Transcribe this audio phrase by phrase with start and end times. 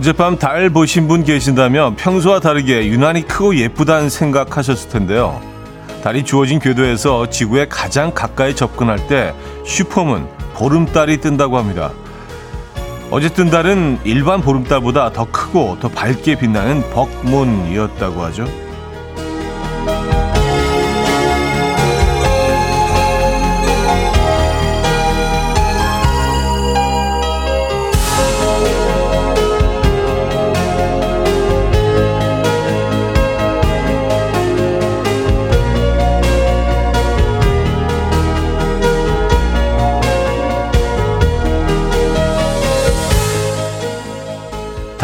[0.00, 5.42] 어젯밤 달 보신 분 계신다면 평소와 다르게 유난히 크고 예쁘다는 생각하셨을 텐데요.
[6.02, 9.34] 달이 주어진 궤도에서 지구에 가장 가까이 접근할 때
[9.66, 11.92] 슈퍼문 보름달이 뜬다고 합니다.
[13.34, 18.46] 뜬 달은 일반 보름달보다 더 크고 더 밝게 빛나는 벅문이었다고 하죠.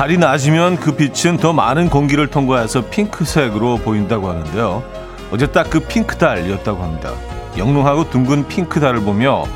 [0.06, 4.85] 달이 낮으면 그 빛은 더 많은 공기를 통과해서 핑크색으로 보인다고 하는데요.
[5.32, 7.10] 어제 딱 그 핑크달이었다고 합니다.
[7.59, 9.46] 영롱하고 둥근 핑크달을 보며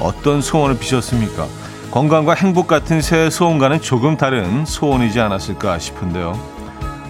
[0.00, 1.46] 어떤 소원을 비셨습니까?
[1.90, 6.32] 건강과 행복 같은 새 소원과는 조금 다른 소원이지 않았을까 싶은데요.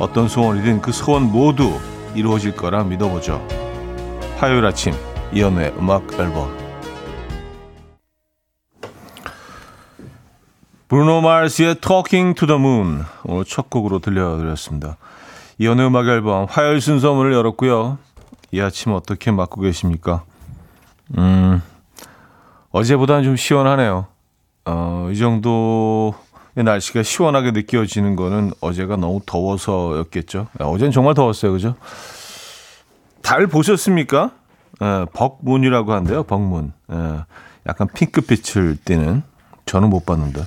[0.01, 1.79] 어떤 소원이든 그 소원 모두
[2.17, 3.47] 이루어질 거라 믿어보죠.
[4.39, 4.93] 화요일 아침
[5.33, 6.64] 이연우의 음악 앨범
[10.89, 14.97] 브루노 마르스의 Talking to the Moon 오늘 첫 곡으로 들려드렸습니다.
[15.59, 17.99] 이연의 음악 앨범 화요일 순서 문을 열었고요.
[18.53, 20.25] 이 아침 어떻게 맞고 계십니까?
[21.17, 21.63] 음,
[22.71, 24.07] 어제보다는 좀 시원하네요.
[24.67, 26.13] 어, 이 정도의
[26.57, 30.49] 날씨가 시원하게 느껴지는 거는 어제가 너무 더워서였겠죠.
[30.59, 31.53] 어제는 정말 더웠어요.
[31.53, 31.77] 그죠?
[33.23, 34.33] 달 보셨습니까?
[34.83, 36.25] 예, 벅문이라고 한대요.
[36.25, 36.73] 벅문.
[36.93, 37.21] 예,
[37.67, 39.23] 약간 핑크빛을 띠는
[39.65, 40.43] 저는 못 봤는데.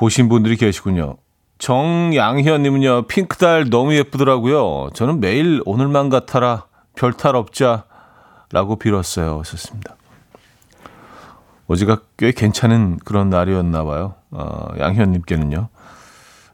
[0.00, 1.18] 보신 분들이 계시군요.
[1.58, 4.88] 정양현님은요, 핑크달 너무 예쁘더라고요.
[4.94, 6.64] 저는 매일 오늘만 같아라,
[6.96, 7.84] 별탈 없자,
[8.50, 9.42] 라고 빌었어요.
[9.44, 9.96] 썼습니다.
[11.66, 14.14] 어제가 꽤 괜찮은 그런 날이었나 봐요.
[14.30, 15.68] 어, 양현님께는요.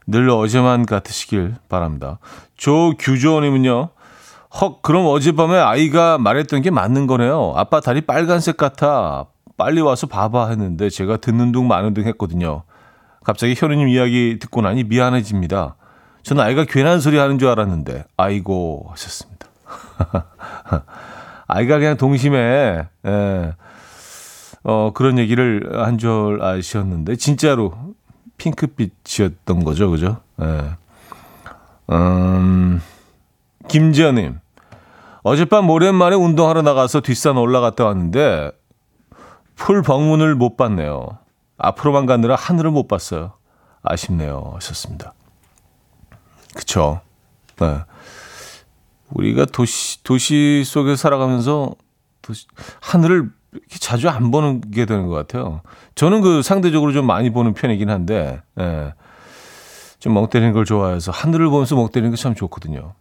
[0.07, 2.19] 늘 어제만 같으시길 바랍니다.
[2.57, 3.89] 조규조님은요,
[4.61, 7.53] 헉, 그럼 어젯밤에 아이가 말했던 게 맞는 거네요.
[7.55, 9.27] 아빠 다리 빨간색 같아.
[9.55, 12.63] 빨리 와서 봐봐 했는데 제가 듣는 둥 마는 둥 했거든요.
[13.27, 15.75] 갑자기 현우님 이야기 듣고 나니 미안해집니다.
[16.23, 19.47] 저는 아이가 괜한 소리 하는 줄 알았는데, 아이고, 하셨습니다.
[21.45, 23.53] 아이가 그냥 동심에, 예,
[24.63, 27.73] 어, 그런 얘기를 한 줄 아셨는데, 진짜로
[28.37, 30.21] 핑크빛이었던 거죠, 그죠?
[30.41, 30.69] 예.
[31.91, 32.81] 음,
[33.67, 34.39] 김지연님.
[35.23, 38.51] 어젯밤 오랜만에 운동하러 나가서 뒷산 올라갔다 왔는데,
[39.57, 41.17] 풀 방문을 못 봤네요.
[41.57, 43.33] 앞으로만 가느라 하늘을 못 봤어요.
[43.83, 44.51] 아쉽네요.
[44.55, 45.13] 하셨습니다.
[46.55, 47.01] 그쵸.
[47.59, 47.79] 네.
[49.09, 51.71] 우리가 도시, 도시 속에 살아가면서
[52.21, 52.45] 도시,
[52.81, 55.61] 하늘을 이렇게 자주 안 보는 게 되는 것 같아요.
[55.95, 58.93] 저는 그 상대적으로 좀 많이 보는 편이긴 한데, 예.
[59.99, 62.93] 좀멍 때리는 걸 좋아해서 하늘을 보면서 멍 때리는 게 참 좋거든요.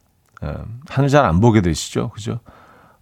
[0.45, 0.55] 예.
[0.89, 2.11] 하늘 잘 안 보게 되시죠?
[2.11, 2.39] 그죠?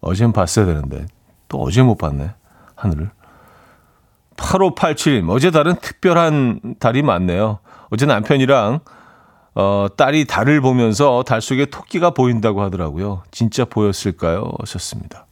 [0.01, 1.07] 어제는 봤어야 되는데,
[1.49, 2.35] 또 어제 못 봤네.
[2.75, 3.11] 하늘을.
[4.37, 7.59] 8587님, 어제 달은 특별한 달이 많네요.
[7.91, 8.81] 어제 남편이랑
[9.55, 13.23] 어, 딸이 달을 보면서 달 속에 토끼가 보인다고 하더라고요.
[13.31, 14.53] 진짜 보였을까요?
[14.59, 15.27] 하셨습니다.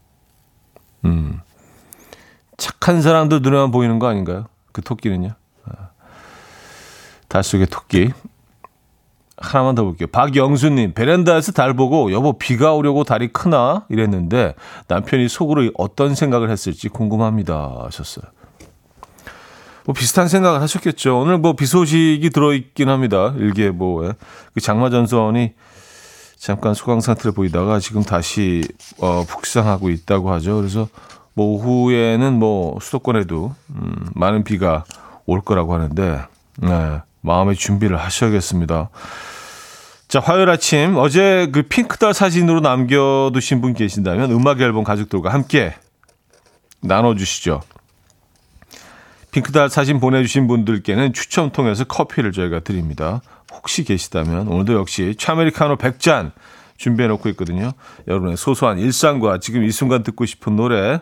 [1.04, 1.40] 음.
[2.56, 4.46] 착한 사람들 눈에만 보이는 거 아닌가요?
[4.70, 5.30] 그 토끼는요?
[5.66, 5.88] 아.
[7.28, 8.12] 달 속의 토끼.
[9.36, 10.06] 하나만 더 볼게요.
[10.12, 13.86] 박영수님, 베란다에서 달 보고 여보 비가 오려고 달이 크나?
[13.88, 14.54] 이랬는데
[14.86, 17.80] 남편이 속으로 어떤 생각을 했을지 궁금합니다.
[17.86, 18.24] 하셨어요.
[19.84, 21.18] 뭐 비슷한 생각을 하셨겠죠.
[21.18, 23.34] 오늘 뭐 비 소식이 들어있긴 합니다.
[23.36, 24.08] 일기예보에.
[24.08, 24.12] 예.
[24.54, 25.52] 그 장마 전선이
[26.38, 28.62] 잠깐 소강 상태를 보이다가 지금 다시
[28.98, 30.56] 어, 북상하고 있다고 하죠.
[30.56, 30.88] 그래서
[31.34, 34.84] 뭐 오후에는 뭐 수도권에도 음, 많은 비가
[35.26, 36.20] 올 거라고 하는데
[36.58, 38.90] 네, 마음의 준비를 하셔야겠습니다.
[40.08, 45.74] 자, 화요일 아침 어제 그 핑크달 사진으로 남겨두신 분 계신다면 음악 앨범 가족들과 함께
[46.80, 47.62] 나눠주시죠.
[49.32, 53.22] 핑크달 사진 보내주신 분들께는 추첨 통해서 커피를 저희가 드립니다.
[53.52, 56.32] 혹시 계시다면 오늘도 역시 차메리카노 100잔
[56.76, 57.72] 준비해놓고 있거든요.
[58.06, 61.00] 여러분의 소소한 일상과 지금 이 순간 듣고 싶은 노래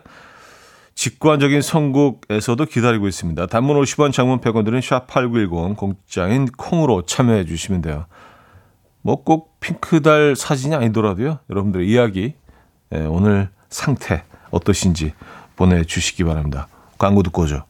[0.95, 3.47] 직관적인 선곡에서도 기다리고 있습니다.
[3.47, 8.05] 단문 50원, 장문 100원들은 샵8910 공장인 콩으로 참여해 주시면 돼요.
[9.01, 11.39] 뭐 꼭 핑크달 사진이 아니더라도요.
[11.49, 12.35] 여러분들의 이야기
[12.93, 15.13] 예, 오늘 상태 어떠신지
[15.55, 16.67] 보내주시기 바랍니다.
[16.97, 17.63] 광고 듣고 오죠.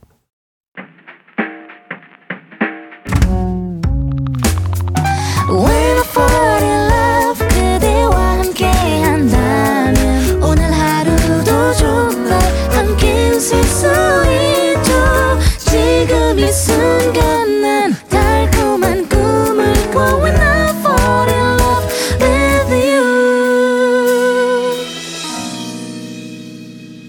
[16.42, 21.88] 이 순간 난 달콤한 꿈을 꿔 When I fall in love
[22.20, 23.04] with you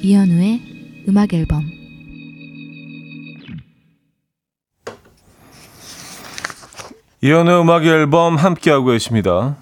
[0.02, 0.60] 이현우의
[1.08, 1.62] 음악 앨범
[7.20, 9.56] 이현우의 음악 앨범 함께하고 계십니다.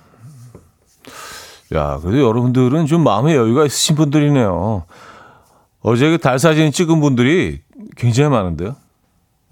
[1.74, 4.84] 야, 그래도 여러분들은 좀 마음의 여유가 있으신 분들이네요.
[5.82, 7.60] 어제 그 달 사진 찍은 분들이
[7.96, 8.76] 굉장히 많은데요.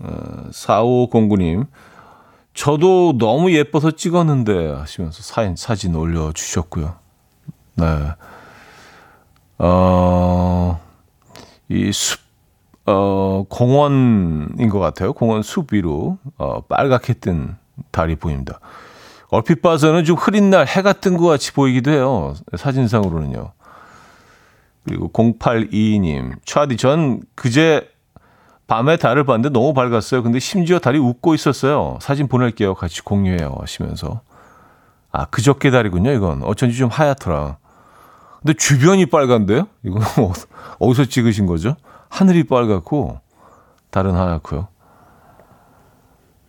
[0.00, 1.66] 어, 4509님.
[2.54, 6.94] 저도 너무 예뻐서 찍었는데 하시면서 사진, 사진 올려주셨고요.
[7.76, 7.84] 네.
[9.58, 10.80] 어,
[11.68, 12.20] 이 숲,
[12.86, 15.12] 어, 공원인 것 같아요.
[15.12, 17.56] 공원 숲 위로, 어, 빨갛게 뜬
[17.92, 18.60] 달이 보입니다.
[19.30, 22.34] 얼핏 봐서는 좀 흐린 날 해가 뜬 것 같이 보이기도 해요.
[22.56, 23.52] 사진상으로는요.
[24.84, 27.88] 그리고 0822님, 차디 전 그제
[28.68, 30.22] 밤에 달을 봤는데 너무 밝았어요.
[30.22, 31.98] 근데 심지어 달이 웃고 있었어요.
[32.00, 32.74] 사진 보낼게요.
[32.74, 33.56] 같이 공유해요.
[33.58, 34.20] 하시면서.
[35.10, 36.12] 아, 그저께 달이군요.
[36.12, 36.42] 이건.
[36.44, 37.56] 어쩐지 좀 하얗더라.
[38.42, 39.66] 근데 주변이 빨간데요?
[39.82, 40.02] 이건
[40.78, 41.76] 어디서 찍으신 거죠?
[42.10, 43.18] 하늘이 빨갛고,
[43.90, 44.68] 달은 하얗고요.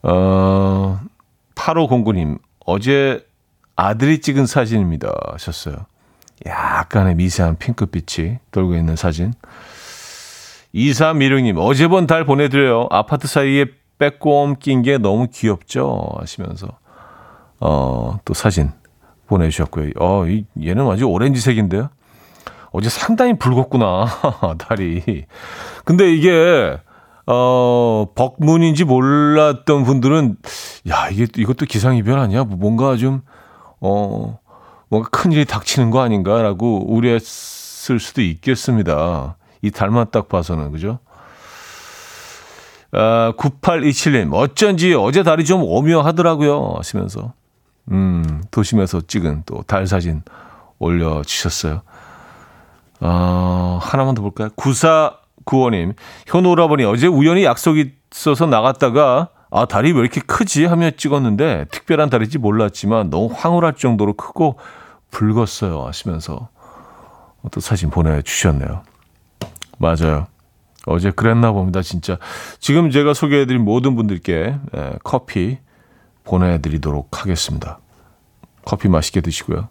[0.04, 1.00] 어,
[1.56, 3.26] 8509님, 어제
[3.78, 5.10] 아들이 찍은 사진입니다.
[5.32, 5.86] 하셨어요.
[6.46, 9.34] 약간의 미세한 핑크빛이 돌고 있는 사진.
[10.76, 12.88] 2316님, 어제 본달 보내드려요.
[12.92, 13.66] 아파트 사이에
[13.98, 16.10] 빼꼼 낀 게 너무 귀엽죠?
[16.20, 16.68] 하시면서,
[17.60, 18.72] 어, 또 사진
[19.28, 19.92] 보내주셨고요.
[20.00, 21.90] 어, 이, 얘는 완전 오렌지색인데요?
[22.72, 24.06] 어제 상당히 붉었구나,
[24.60, 25.26] 달이.
[25.86, 26.78] 근데 이게,
[27.26, 30.38] 어, 벅문인지 몰랐던 분들은,
[30.90, 32.44] 야, 이게, 이것도 기상이변 아니야?
[32.44, 33.22] 뭐 뭔가 좀,
[33.82, 34.38] 어,
[34.88, 39.36] 뭔가 큰일이 닥치는 거 아닌가라고 우려했을 수도 있겠습니다.
[39.62, 41.00] 이 달만 딱 봐서는, 그죠?
[42.92, 46.76] 아, 9827님, 어쩐지 어제 달이 좀 오묘하더라고요.
[46.78, 47.34] 하시면서,
[47.92, 50.24] 음, 도심에서 찍은 또 달 사진
[50.80, 51.82] 올려주셨어요.
[53.02, 54.50] 아, 하나만 더 볼까요?
[54.56, 55.94] 9495님,
[56.28, 60.66] 현우 오라버니 어제 우연히 약속이 있어서 나갔다가 아, 달이 왜 이렇게 크지?
[60.66, 64.58] 하며 찍었는데 특별한 달인지 몰랐지만 너무 황홀할 정도로 크고
[65.12, 65.86] 붉었어요.
[65.88, 66.50] 하시면서
[67.52, 68.84] 또 사진 보내주셨네요.
[69.80, 70.28] 맞아요.
[70.86, 71.82] 어제 그랬나 봅니다.
[71.82, 72.18] 진짜.
[72.60, 75.58] 지금 제가 소개해드린 모든 분들께 예, 커피
[76.24, 77.80] 보내드리도록 하겠습니다.
[78.66, 79.70] 커피 맛있게 드시고요.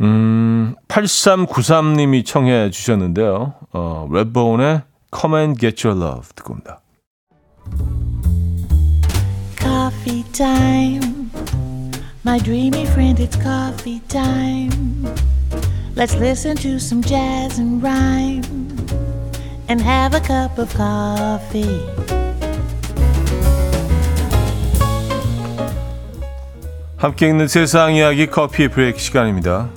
[0.00, 3.54] 음, 8393님이 청해 주셨는데요.
[3.72, 4.82] 어, 레드본의
[5.14, 6.80] Come and Get Your Love 듣고 옵니다.
[9.58, 10.16] Coffee.
[12.26, 15.06] My dreamy friend, it's coffee time.
[15.96, 18.44] Let's listen to some jazz and rhyme
[19.66, 21.80] and have a cup of coffee.
[26.98, 29.70] 함께 있는 세상 이야기 커피 브레이크 시간입니다.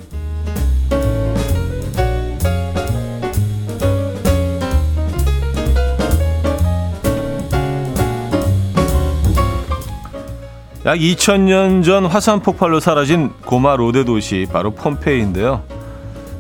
[10.85, 15.79] 약 2000년 전 화산 폭발로 사라진 고마 로데 도시 바로 폼페이인데요.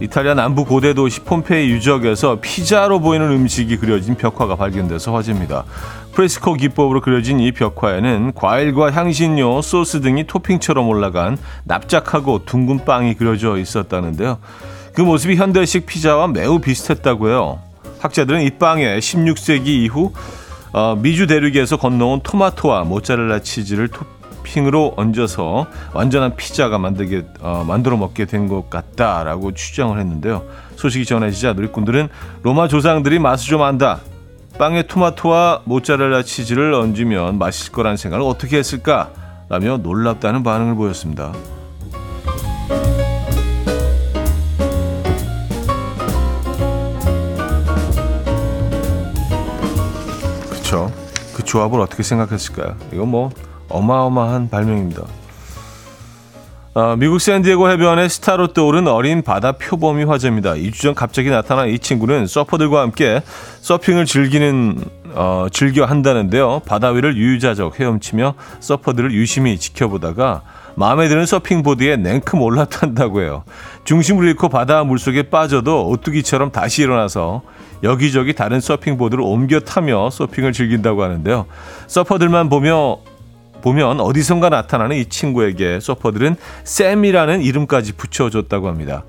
[0.01, 5.65] 이탈리아 남부 고대 도시 폼페이 유적에서 피자로 보이는 음식이 그려진 벽화가 발견돼서 화제입니다.
[6.13, 13.57] 프레스코 기법으로 그려진 이 벽화에는 과일과 향신료, 소스 등이 토핑처럼 올라간 납작하고 둥근 빵이 그려져
[13.57, 14.37] 있었다는데요.
[14.93, 17.59] 그 모습이 현대식 피자와 매우 비슷했다고 해요.
[17.99, 20.13] 학자들은 이 빵에 16세기 이후
[20.71, 24.18] 어, 미주 대륙에서 건너온 토마토와 모짜렐라 치즈를 토핑
[24.57, 30.43] 으로 얹어서 완전한 피자가 만들게 어, 만들어 먹게 된 것 같다라고 추정을 했는데요.
[30.75, 32.09] 소식이 전해지자 누리꾼들은
[32.41, 33.99] 로마 조상들이 맛을 좀 안다.
[34.57, 39.09] 빵에 토마토와 모짜렐라 치즈를 얹으면 맛있을 거라는 생각을 어떻게 했을까?
[39.49, 41.31] 라며 놀랍다는 반응을 보였습니다.
[50.49, 50.91] 그쵸.
[51.35, 52.75] 그 조합을 어떻게 생각했을까요?
[52.93, 53.29] 이건 뭐
[53.69, 55.03] 어마어마한 발명입니다.
[56.75, 60.53] 아, 미국 샌디에고 해변에 스타로 떠오른 어린 바다 표범이 화제입니다.
[60.53, 63.21] 2주 전 갑자기 나타난 이 친구는 서퍼들과 함께
[63.61, 64.77] 서핑을 즐기는
[65.13, 66.61] 어, 즐겨 한다는데요.
[66.65, 70.43] 바다 위를 유유자적 헤엄치며 서퍼들을 유심히 지켜보다가
[70.75, 73.43] 마음에 드는 서핑보드에 냉큼 올라탄다고 해요.
[73.83, 77.41] 중심을 잃고 바다 물속에 빠져도 오뚜기처럼 다시 일어나서
[77.83, 81.47] 여기저기 다른 서핑보드를 옮겨 타며 서핑을 즐긴다고 하는데요.
[81.87, 82.99] 서퍼들만 보며
[83.61, 89.03] 보면 어디선가 나타나는 이 친구에게 서퍼들은 샘이라는 이름까지 붙여줬다고 합니다.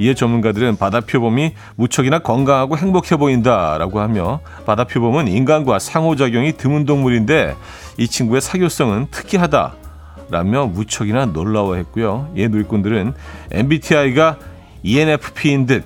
[0.00, 7.54] 이에 전문가들은 바다 표범이 무척이나 건강하고 행복해 보인다라고 하며 바다 표범은 인간과 상호작용이 드문 동물인데
[7.98, 12.32] 이 친구의 사교성은 특이하다라며 무척이나 놀라워했고요.
[12.34, 13.12] 이에 누리꾼들은
[13.50, 14.38] MBTI가
[14.82, 15.84] ENFP인 듯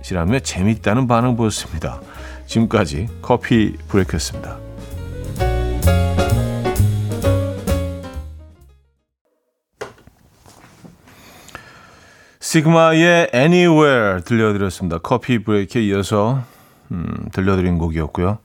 [0.00, 2.00] 시라며 재밌다는 반응 보였습니다.
[2.46, 4.71] 지금까지 커피 브레이크였습니다.
[12.56, 14.98] 시그마의 Anywhere 들려드렸습니다.
[14.98, 16.42] 커피 브레이크에 이어서
[16.90, 18.36] 음, 들려드린 곡이었고요.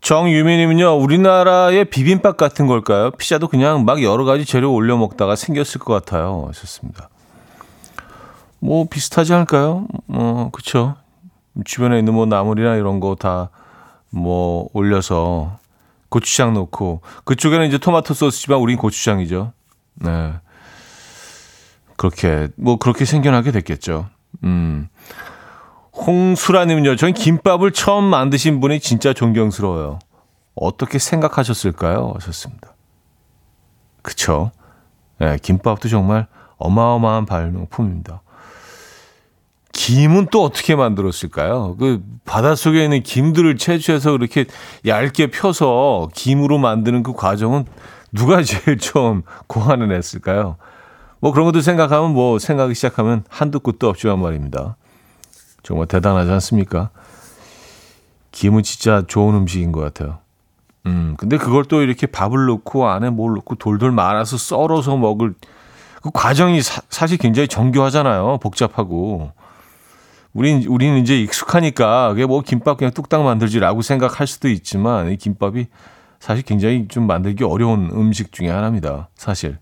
[0.00, 3.12] 정유미님은요, 우리나라의 비빔밥 같은 걸까요?
[3.12, 6.46] 피자도 그냥 막 여러 가지 재료 올려 먹다가 생겼을 것 같아요.
[6.48, 7.08] 하셨습니다.
[8.58, 9.86] 뭐 비슷하지 않을까요?
[10.06, 10.96] 뭐 그쵸.
[11.64, 13.50] 주변에 있는 뭐 나물이나 이런 거 다
[14.14, 15.56] 뭐 올려서
[16.08, 19.52] 고추장 넣고 그쪽에는 이제 토마토 소스지만 우린 고추장이죠.
[19.94, 20.32] 네.
[21.96, 24.08] 그렇게 뭐 그렇게 생겨나게 됐겠죠.
[24.44, 24.88] 음.
[25.94, 29.98] 홍수라님은요, 저는 김밥을 처음 만드신 분이 진짜 존경스러워요.
[30.54, 32.12] 어떻게 생각하셨을까요?
[32.14, 32.74] 하셨습니다.
[34.00, 34.50] 그쵸.
[35.18, 38.22] 네, 김밥도 정말 어마어마한 발명품입니다.
[39.72, 41.76] 김은 또 어떻게 만들었을까요?
[41.78, 44.44] 그 바닷속에 있는 김들을 채취해서 그렇게
[44.86, 47.64] 얇게 펴서 김으로 만드는 그 과정은
[48.12, 50.56] 누가 제일 처음 고안을 했을까요?
[51.22, 54.76] 뭐 그런 것도 생각하면 뭐 생각이 시작하면 한두 끝도 없지만 말입니다.
[55.62, 56.90] 정말 대단하지 않습니까?
[58.32, 60.18] 김은 진짜 좋은 음식인 것 같아요.
[60.86, 65.34] 음, 근데 그걸 또 이렇게 밥을 넣고 안에 뭘 넣고 돌돌 말아서 썰어서 먹을
[66.02, 68.38] 그 과정이 사, 사실 굉장히 정교하잖아요.
[68.42, 69.30] 복잡하고.
[70.32, 75.66] 우린, 우리는 이제 익숙하니까 그게 뭐 김밥 그냥 뚝딱 만들지라고 생각할 수도 있지만 이 김밥이
[76.18, 79.08] 사실 굉장히 좀 만들기 어려운 음식 중에 하나입니다.
[79.14, 79.58] 사실.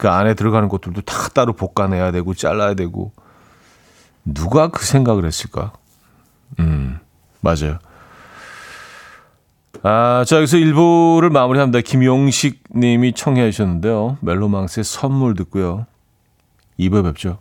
[0.00, 3.12] 그 안에 들어가는 것들도 다 따로 볶아내야 되고 잘라야 되고.
[4.24, 5.74] 누가 그 생각을 했을까?
[6.58, 6.98] 음,
[7.42, 7.78] 맞아요.
[9.82, 11.82] 아, 자, 여기서 1부를 마무리합니다.
[11.82, 14.16] 김용식 님이 청해 주셨는데요.
[14.22, 15.84] 멜로망스의 선물 듣고요.
[16.78, 17.38] 2부에 뵙죠.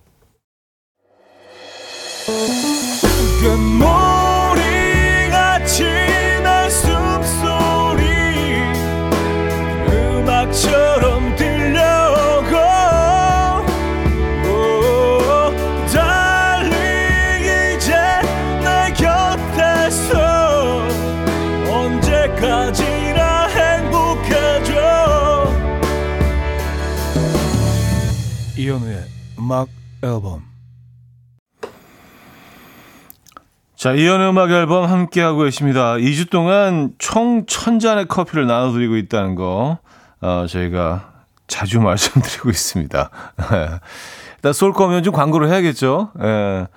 [29.49, 29.67] 음악
[30.03, 30.43] 앨범
[33.75, 35.95] 자, 이연의 음악 앨범 함께하고 계십니다.
[35.95, 39.79] 2주 동안 총 1000잔의 커피를 나눠드리고 있다는 거,
[40.21, 43.09] 어, 저희가 자주 말씀드리고 있습니다.
[44.35, 46.11] 일단 쏠 거면 좀 광고를 해야겠죠.
[46.21, 46.67] 예.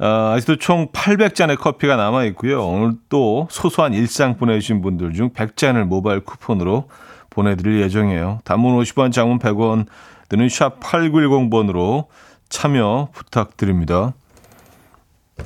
[0.00, 2.66] 어, 아직도 총 800잔의 커피가 남아 있고요.
[2.66, 6.88] 오늘 또 소소한 일상 보내주신 분들 중 100잔을 모바일 쿠폰으로
[7.30, 8.40] 보내드릴 예정이에요.
[8.42, 9.86] 단문 50원, 장문 100원
[10.32, 12.06] 드는 샵 8910번으로
[12.48, 14.14] 참여 부탁드립니다.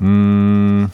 [0.01, 0.89] 음,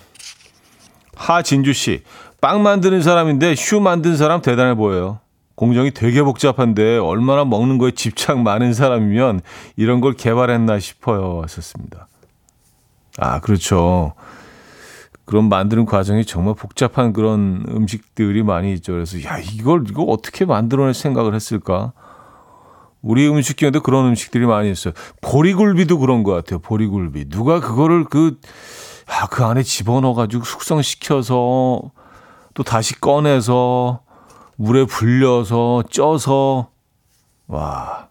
[1.14, 2.02] 하진주 씨.
[2.40, 5.20] 빵 만드는 사람인데 슈 만든 사람 대단해 보여요.
[5.56, 9.42] 공정이 되게 복잡한데 얼마나 먹는 거에 집착 많은 사람이면
[9.76, 11.42] 이런 걸 개발했나 싶어요.
[11.42, 12.08] 하셨습니다.
[13.18, 14.14] 아, 그렇죠.
[15.26, 18.94] 그런 만드는 과정이 정말 복잡한 그런 음식들이 많이 있죠.
[18.94, 21.92] 그래서 야, 이걸 이거 어떻게 만들어낼 생각을 했을까?
[23.02, 24.94] 우리 음식경에도 그런 음식들이 많이 있어요.
[25.20, 26.60] 보리굴비도 그런 것 같아요.
[26.60, 27.28] 보리굴비.
[27.28, 28.38] 누가 그거를 그,
[29.06, 31.82] 아, 그 안에 집어넣어가지고 숙성시켜서
[32.54, 34.00] 또 다시 꺼내서
[34.56, 36.70] 물에 불려서 쪄서
[37.48, 38.08] 와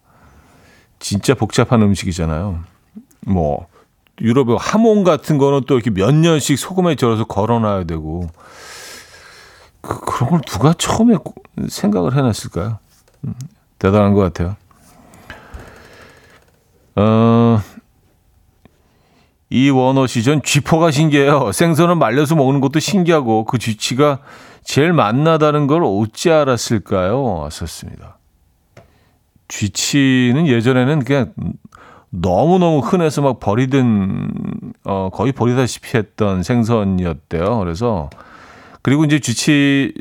[1.00, 2.60] 진짜 복잡한 음식이잖아요.
[3.28, 3.68] 뭐
[4.20, 8.28] 유럽의 하몽 같은 거는 또 이렇게 몇 년씩 소금에 절여서 걸어놔야 되고
[9.80, 11.16] 그, 그런 걸 누가 처음에
[11.70, 12.78] 생각을 해놨을까요?
[13.26, 13.34] 음,
[13.80, 14.58] 대단한 것 같아요.
[16.96, 17.62] 어,
[19.50, 21.52] 이원호 씨, 전 쥐포가 신기해요.
[21.52, 24.20] 생선을 말려서 먹는 것도 신기하고 그 쥐치가
[24.64, 27.24] 제일 맛나다는 걸 어찌 알았을까요?
[27.24, 28.18] 왔었습니다.
[29.48, 31.34] 쥐치는 예전에는 그냥
[32.10, 34.30] 너무너무 흔해서 막 버리든,
[34.86, 37.58] 어, 거의 버리다시피 했던 생선이었대요.
[37.60, 38.10] 그래서,
[38.82, 39.94] 그리고 이제 쥐치,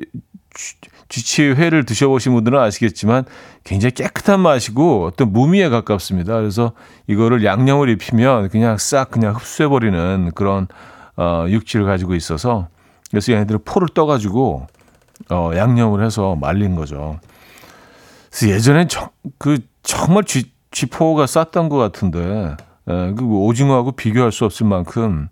[0.55, 0.77] 쥐
[1.11, 3.25] 치회를 드셔보신 분들은 아시겠지만
[3.65, 6.35] 굉장히 깨끗한 맛이고 어떤 무미에 가깝습니다.
[6.37, 6.73] 그래서
[7.09, 10.69] 이거를 양념을 입히면 그냥 싹 그냥 흡수해버리는 그런
[11.17, 12.69] 어, 육질을 가지고 있어서
[13.11, 14.69] 그래서 얘네들은 포를 떠가지고
[15.31, 17.19] 어, 양념을 해서 말린 거죠.
[18.31, 22.57] 그래서 예전엔 저, 그 정말 쥐, 쥐포가 쌌던 것 같은데
[22.89, 25.29] 에, 그 오징어하고 비교할 수 없을 만큼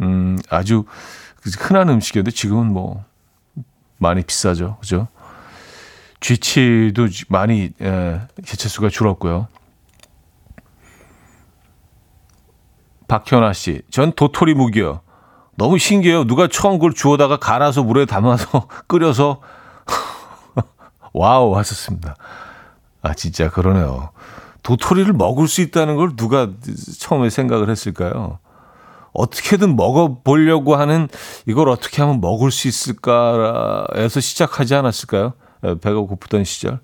[0.00, 0.84] 음, 아주
[1.58, 3.04] 흔한 음식이었는데 지금은 뭐
[3.98, 5.08] 많이 비싸죠, 그죠?
[6.24, 9.46] 쥐치도 많이 에, 개체수가 줄었고요.
[13.08, 15.02] 박현아 씨, 전 도토리 묵이요.
[15.56, 16.24] 너무 신기해요.
[16.24, 19.42] 누가 처음 그걸 주워다가 갈아서 물에 담아서 끓여서
[21.12, 22.16] 와우 하셨습니다.
[23.02, 24.08] 아 진짜 그러네요.
[24.62, 26.48] 도토리를 먹을 수 있다는 걸 누가
[27.00, 28.38] 처음에 생각을 했을까요?
[29.12, 31.08] 어떻게든 먹어보려고 하는
[31.46, 35.34] 이걸 어떻게 하면 먹을 수 있을까에서 시작하지 않았을까요?
[35.64, 36.80] 예, 배가 고프던 시절.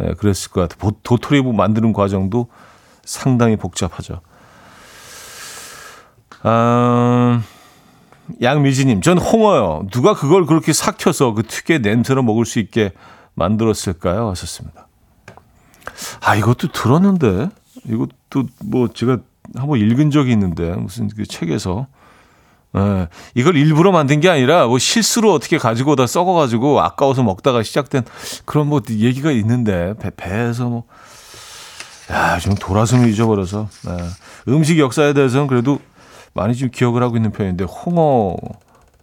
[0.00, 0.92] 예, 그랬을 것 같아요.
[1.02, 2.48] 도토리 만드는 과정도
[3.04, 4.20] 상당히 복잡하죠.
[6.42, 7.42] 아,
[8.42, 9.86] 양미지님, 전 홍어요.
[9.90, 12.92] 누가 그걸 그렇게 삭혀서 그 특유의 냄새로 먹을 수 있게
[13.34, 14.28] 만들었을까요?
[14.28, 14.86] 하셨습니다.
[16.20, 17.48] 아, 이것도 들었는데,
[17.86, 19.18] 이것도 뭐 제가
[19.56, 21.86] 한번 읽은 적이 있는데, 무슨 그 책에서.
[22.76, 28.04] 예, 이걸 일부러 만든 게 아니라 뭐 실수로 어떻게 가지고 다 썩어가지고 아까워서 먹다가 시작된
[28.44, 30.84] 그런 뭐 얘기가 있는데, 배, 배에서 뭐.
[32.10, 33.68] 야, 좀 돌아서면 잊어버려서.
[33.88, 34.52] 예.
[34.52, 35.78] 음식 역사에 대해서는 그래도
[36.34, 38.36] 많이 좀 기억을 하고 있는 편인데, 홍어,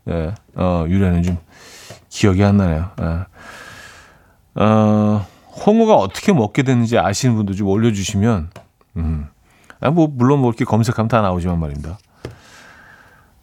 [0.10, 1.38] 예, 어, 유래는 좀
[2.10, 2.90] 기억이 안 나네요.
[3.02, 4.64] 예.
[4.64, 5.26] 어,
[5.66, 8.50] 홍어가 어떻게 먹게 되는지 아시는 분들 좀 올려주시면,
[8.98, 9.28] 음.
[9.82, 11.98] 아, 뭐, 물론 뭐 이렇게 검색하면 다 나오지만 말입니다.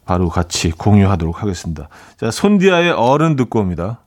[0.05, 1.89] 바로 같이 공유하도록 하겠습니다.
[2.17, 3.99] 자, 손디아의 어른 듣고 옵니다.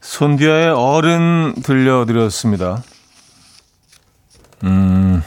[0.00, 2.82] 손디아의 어른 들려드렸습니다.
[4.64, 5.22] 음,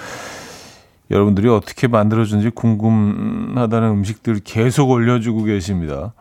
[1.10, 6.12] 여러분들이 어떻게 만들어준지 궁금하다는 음식들 계속 올려주고 계십니다.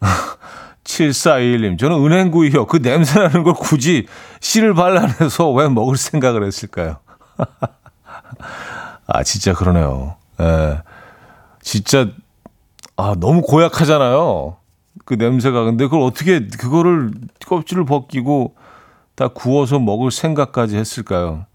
[0.84, 2.66] 7421님, 저는 은행구이요.
[2.66, 4.06] 그 냄새나는 걸 굳이
[4.40, 6.96] 씨를 발라내서 왜 먹을 생각을 했을까요?
[9.06, 10.16] 아, 진짜 그러네요.
[10.40, 10.82] 예.
[11.60, 12.08] 진짜,
[12.96, 14.56] 아, 너무 고약하잖아요.
[15.04, 15.64] 그 냄새가.
[15.64, 17.10] 근데 그걸 어떻게, 그거를
[17.46, 18.54] 껍질을 벗기고
[19.14, 21.46] 다 구워서 먹을 생각까지 했을까요?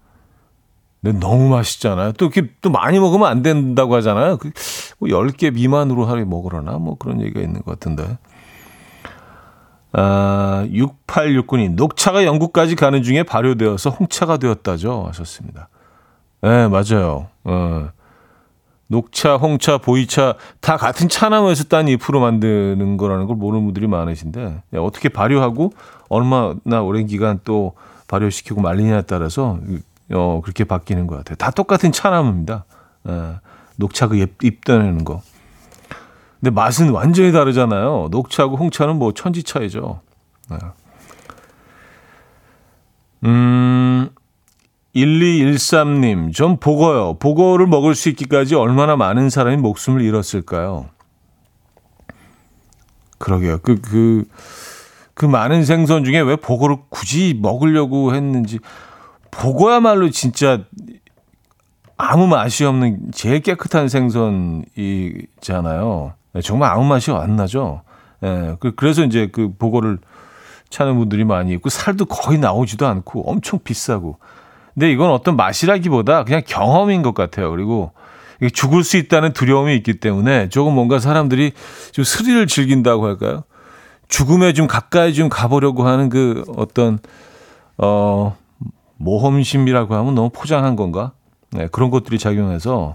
[1.02, 2.12] 근데 너무 맛있잖아요.
[2.12, 4.38] 또 이렇게 또 많이 먹으면 안 된다고 하잖아요.
[4.38, 4.50] 그,
[4.98, 6.78] 뭐 10개 미만으로 하루에 먹으러나?
[6.78, 8.18] 뭐 그런 얘기가 있는 것 같은데.
[9.92, 15.04] 아, 6869님, 녹차가 영국까지 가는 중에 발효되어서 홍차가 되었다죠.
[15.08, 15.68] 하셨습니다.
[16.42, 17.28] 네, 맞아요.
[17.44, 17.88] 어.
[18.88, 25.08] 녹차, 홍차, 보이차 다 같은 차나무에서 딴 잎으로 만드는 거라는 걸 모르는 분들이 많으신데 어떻게
[25.08, 25.72] 발효하고
[26.08, 27.74] 얼마나 오랜 기간 또
[28.08, 29.58] 발효시키고 말리냐에 따라서
[30.12, 31.36] 어, 그렇게 바뀌는 것 같아요.
[31.36, 32.64] 다 똑같은 차나무입니다.
[33.08, 33.40] 예,
[33.76, 35.20] 녹차 그 잎, 잎 떠내는 거.
[36.38, 38.08] 근데 맛은 완전히 다르잖아요.
[38.10, 40.00] 녹차하고 홍차는 뭐 천지 차이죠.
[40.52, 40.58] 예.
[43.24, 44.10] 음,
[44.96, 47.14] 1213님, 전 보거요.
[47.18, 50.86] 보거를 먹을 수 있기까지 얼마나 많은 사람이 목숨을 잃었을까요?
[53.18, 53.58] 그러게요.
[53.58, 54.24] 그, 그,
[55.14, 58.58] 그 많은 생선 중에 왜 보거를 굳이 먹으려고 했는지.
[59.30, 60.64] 보거야말로 진짜
[61.98, 64.64] 아무 맛이 없는 제일 깨끗한 생선이잖아요.
[66.42, 67.82] 정말 아무 맛이 안 나죠.
[68.22, 69.98] 예, 그, 그래서 이제 그 보거를
[70.70, 74.18] 찾는 분들이 많이 있고 살도 거의 나오지도 않고 엄청 비싸고.
[74.76, 77.50] 근데 이건 어떤 맛이라기보다 그냥 경험인 것 같아요.
[77.50, 77.92] 그리고
[78.52, 81.52] 죽을 수 있다는 두려움이 있기 때문에 조금 뭔가 사람들이
[81.92, 83.44] 좀 스릴을 즐긴다고 할까요?
[84.08, 86.98] 죽음에 좀 가까이 좀 가보려고 하는 그 어떤
[87.78, 88.36] 어
[88.98, 91.12] 모험심이라고 하면 너무 포장한 건가?
[91.52, 92.94] 네, 그런 것들이 작용해서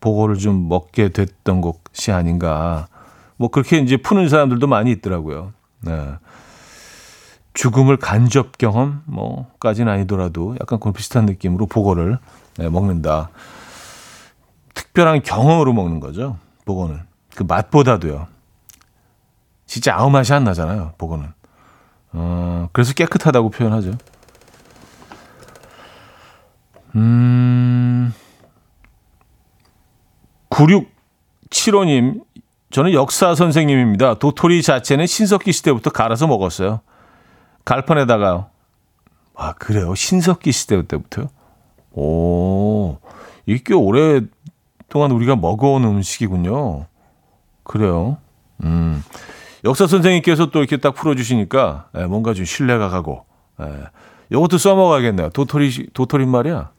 [0.00, 2.88] 보고를 좀 먹게 됐던 것이 아닌가.
[3.36, 5.52] 뭐 그렇게 이제 푸는 사람들도 많이 있더라고요.
[5.82, 6.08] 네.
[7.54, 12.18] 죽음을 간접 경험 뭐까지는 아니더라도 약간 그런 비슷한 느낌으로 보고를
[12.56, 13.30] 네, 먹는다.
[14.74, 16.38] 특별한 경험으로 먹는 거죠.
[16.64, 17.00] 보고는
[17.34, 18.28] 그 맛보다도요.
[19.66, 20.94] 진짜 아무 맛이 안 나잖아요.
[20.98, 21.28] 보고는.
[22.12, 23.92] 어, 그래서 깨끗하다고 표현하죠.
[26.96, 28.12] 음,
[30.50, 32.24] 9675님,
[32.70, 34.14] 저는 역사 선생님입니다.
[34.14, 36.80] 도토리 자체는 신석기 시대부터 갈아서 먹었어요.
[37.64, 38.48] 갈판에다가,
[39.34, 39.94] 아, 그래요?
[39.94, 41.28] 신석기 시대 때부터요?
[41.92, 42.98] 오,
[43.46, 46.86] 이게 꽤 오랫동안 우리가 먹어온 음식이군요.
[47.62, 48.18] 그래요.
[48.62, 49.02] 음.
[49.64, 53.24] 역사 선생님께서 또 이렇게 딱 풀어주시니까, 예, 뭔가 좀 신뢰가 가고,
[53.60, 53.84] 예.
[54.30, 55.30] 이것도 써먹어야겠네요.
[55.30, 56.70] 도토리, 도토리 말이야.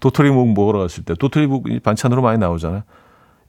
[0.00, 2.82] 도토리 묵 먹으러 갔을 때 도토리 묵 반찬으로 많이 나오잖아요.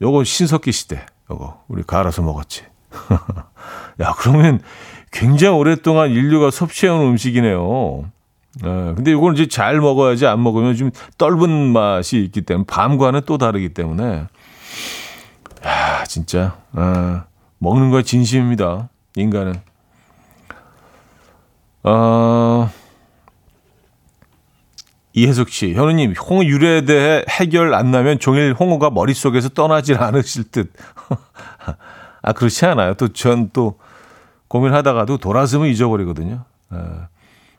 [0.02, 2.64] 요거 신석기 시대 요거 우리 갈아서 먹었지.
[4.00, 4.60] 야 그러면
[5.10, 8.04] 굉장히 오랫동안 인류가 섭취해온 음식이네요.
[8.64, 13.38] 예, 근데 이걸 이제 잘 먹어야지 안 먹으면 좀 떫은 맛이 있기 때문에 밤과는 또
[13.38, 14.26] 다르기 때문에
[15.64, 17.20] 야 진짜 예,
[17.58, 18.88] 먹는 거에 진심입니다.
[19.16, 19.54] 인간은.
[21.82, 22.70] 어,
[25.12, 30.72] 이혜숙 씨, 현우님, 홍어 유래에 대해 해결 안 나면 종일 홍어가 머릿속에서 떠나질 않으실 듯.
[32.22, 32.94] 아, 그렇지 않아요.
[32.94, 33.78] 또 전 또
[34.50, 36.44] 고민하다가도 돌아서면 잊어버리거든요.
[36.74, 36.78] 예.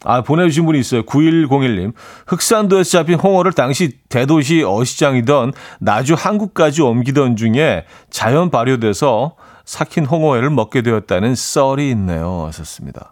[0.04, 1.04] 아, 보내주신 분이 있어요.
[1.04, 1.93] 9101님.
[2.27, 10.82] 흑산도에서 잡힌 홍어를 당시 대도시 어시장이던 나주 한국까지 옮기던 중에 자연 발효돼서 삭힌 홍어회를 먹게
[10.82, 12.45] 되었다는 썰이 있네요.
[12.47, 13.12] 하셨습니다.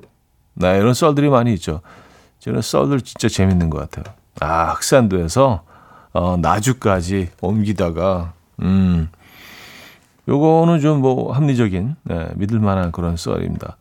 [0.55, 1.81] 네, 이런 썰들이 많이 있죠.
[2.39, 4.13] 저는 썰들 진짜 재밌는 것 같아요.
[4.41, 5.63] 아, 흑산도에서
[6.11, 9.09] 어, 나주까지 옮기다가, 음,
[10.29, 13.77] 요거는 좀 뭐 합리적인, 네, 믿을 만한 그런 썰입니다.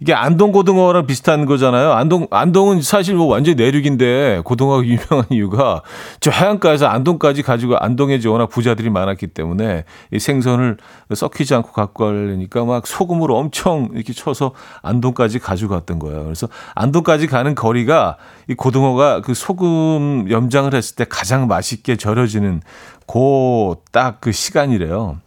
[0.00, 1.92] 이게 안동 고등어랑 비슷한 거잖아요.
[1.92, 5.82] 안동 안동은 사실 뭐 완전 내륙인데 고등어가 유명한 이유가
[6.18, 10.78] 저 해안가에서 안동까지 가지고 안동에 이제 워낙 부자들이 많았기 때문에 이 생선을
[11.14, 16.24] 썩히지 않고 갖고 가려니까 막 소금으로 엄청 이렇게 쳐서 안동까지 가지고 갔던 거예요.
[16.24, 18.16] 그래서 안동까지 가는 거리가
[18.48, 22.60] 이 고등어가 그 소금 염장을 했을 때 가장 맛있게 절여지는
[23.06, 25.18] 그딱그 시간이래요.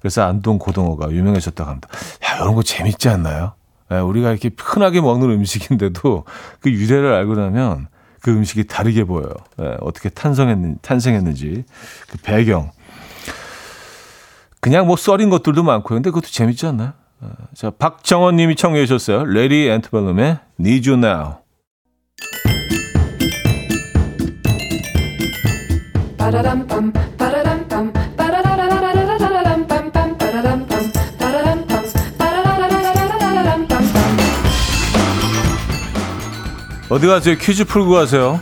[0.00, 1.88] 그래서 안동 고등어가 유명해졌다고 합니다.
[2.24, 3.52] 야, 이런 거 재밌지 않나요?
[3.90, 6.24] 예, 우리가 이렇게 흔하게 먹는 음식인데도
[6.60, 7.88] 그 유래를 알고 나면
[8.20, 9.32] 그 음식이 다르게 보여요.
[9.60, 11.64] 예, 어떻게 탄생했는, 탄생했는지
[12.08, 12.70] 그 배경.
[14.60, 15.96] 그냥 뭐 썰인 것들도 많고요.
[15.96, 16.92] 근데 그것도 재밌지 않나요?
[17.24, 19.24] 예, 자, 박정원 님이 청해 주셨어요.
[19.24, 21.38] Lady Antebellum의 Need You Now.
[26.18, 26.92] Ba-da-dum-bum,
[36.90, 37.36] 어디 가세요?
[37.36, 38.40] 퀴즈 풀고 가세요.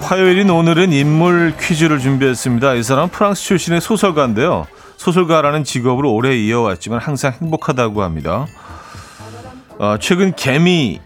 [0.00, 2.74] 화요일인 오늘은 인물 퀴즈를 준비했습니다.
[2.74, 4.66] 이 사람 프랑스 출신의 소설가인데요.
[4.96, 8.46] 소설가라는 직업을 오래 이어왔지만 항상 행복하다고 합니다.
[9.78, 11.00] 어, 최근 개미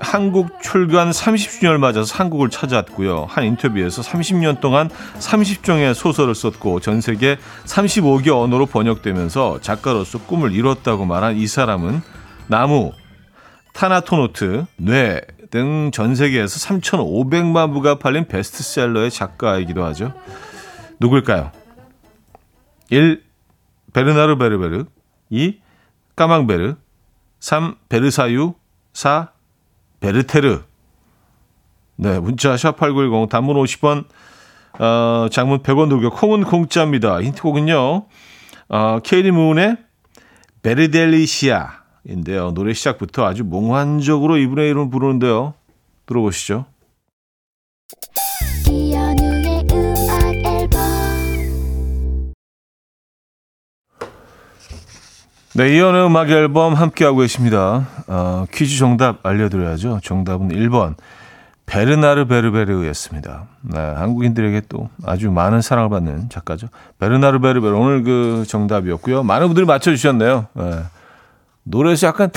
[0.00, 3.26] 한국 출간 30주년을 맞아서 한국을 찾아왔고요.
[3.28, 11.04] 한 인터뷰에서 30년 동안 30종의 소설을 썼고 전 세계 35개 언어로 번역되면서 작가로서 꿈을 이뤘다고
[11.04, 12.00] 말한 이 사람은
[12.48, 12.92] 나무,
[13.74, 20.14] 타나토노트, 뇌 등 전 세계에서 3,500만 부가 팔린 베스트셀러의 작가이기도 하죠.
[21.00, 21.50] 누굴까요?
[22.90, 23.22] 1.
[23.92, 24.84] 베르나르 베르베르
[25.30, 25.60] 2.
[26.14, 26.76] 까망베르
[27.40, 27.74] 3.
[27.88, 28.54] 베르사유
[28.92, 29.32] 4.
[30.00, 30.62] 베르테르
[31.96, 34.06] 네, 문자 샵8910 단문 50원
[34.78, 37.20] 어, 장문 100원 들고 콩은 공짜입니다.
[37.20, 38.06] 힌트곡은요.
[38.68, 39.76] 어, 케이리 문의
[40.62, 42.52] 베르델리시아인데요.
[42.54, 45.54] 노래 시작부터 아주 몽환적으로 이분의 이름을 부르는데요.
[46.06, 46.66] 들어보시죠.
[55.54, 57.88] 네, 이현의 음악 앨범 함께하고 계십니다.
[58.06, 60.00] 어, 퀴즈 정답 알려드려야죠.
[60.02, 60.94] 정답은 1번.
[61.66, 63.46] 베르나르 베르베르였습니다.
[63.62, 66.68] 네, 한국인들에게 또 아주 많은 사랑을 받는 작가죠.
[66.98, 69.22] 베르나르 베르베르 오늘 그 정답이었고요.
[69.22, 70.46] 많은 분들이 맞춰주셨네요.
[70.54, 70.70] 네.
[71.64, 72.30] 노래에서 약간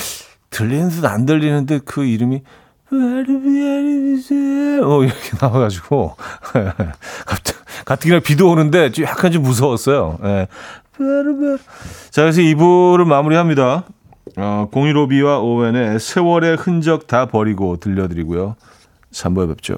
[0.52, 2.42] 들리는 듯 안 들리는 듯 그 이름이
[2.92, 6.16] 베르베르 어, 이렇게 나와가지고
[7.26, 10.20] 갑자기 가뜩이나 비도 오는데 좀 약간 좀 무서웠어요.
[10.22, 10.48] 네.
[12.12, 13.86] 자, 그래서 2부를 마무리합니다.
[14.38, 18.56] 어, 015B와 오웬의 세월의 흔적 다 버리고 들려드리고요.
[19.12, 19.78] 3부에 뵙죠.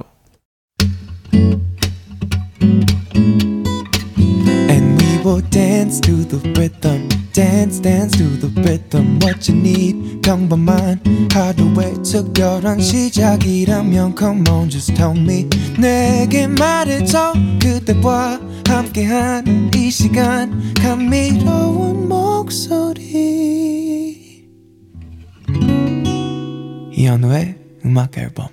[5.56, 7.14] Dance to the rhythm.
[7.36, 9.19] Dance, dance to the rhythm.
[9.21, 11.02] What you need, 평범한
[11.34, 15.50] 하루의 특별한 시작이라면 Come on, just tell me.
[15.78, 17.34] 내게 말해줘.
[17.62, 20.74] 그대와 함께한 이 시간.
[20.76, 23.04] 감미로운 목소리.
[26.93, 28.48] 이현우의 음악 앨범.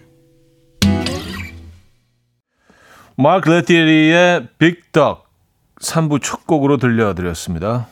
[3.15, 5.31] 마크 레티에리의 빅덕
[5.81, 7.92] 3부 첫 곡으로 들려드렸습니다.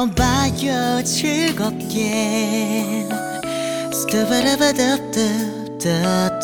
[0.00, 3.06] 들어봐요 즐겁게.
[3.92, 6.40] 스타바라바답답답답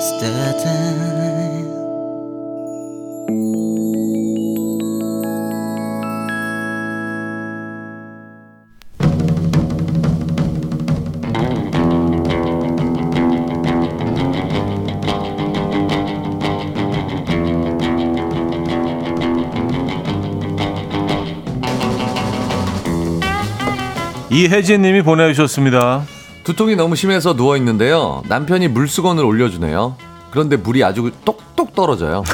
[0.00, 0.64] 스타다
[24.34, 26.02] 이혜진 님이 보내주셨습니다.
[26.42, 28.20] 두통이 너무 심해서 누워 있는데요.
[28.26, 29.94] 남편이 물수건을 올려주네요.
[30.32, 32.24] 그런데 물이 아주 똑똑 떨어져요.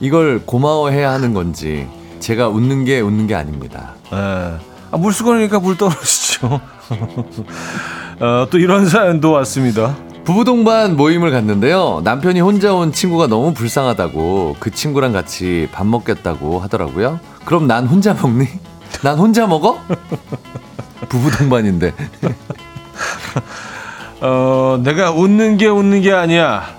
[0.00, 1.86] 이걸 고마워해야 하는 건지
[2.20, 3.92] 제가 웃는 게 웃는 게 아닙니다.
[4.12, 4.16] 예.
[4.16, 6.58] 아, 물수건이니까 물 떨어지죠.
[8.20, 9.94] 어, 또 이런 사연도 왔습니다.
[10.24, 12.00] 부부 동반 모임을 갔는데요.
[12.02, 17.20] 남편이 혼자 온 친구가 너무 불쌍하다고 그 친구랑 같이 밥 먹겠다고 하더라고요.
[17.44, 18.48] 그럼 난 혼자 먹니?
[19.02, 19.82] 난 혼자 먹어?
[21.08, 21.92] 부부 동반인데.
[24.20, 26.76] 어, 내가 웃는 게 웃는 게 아니야.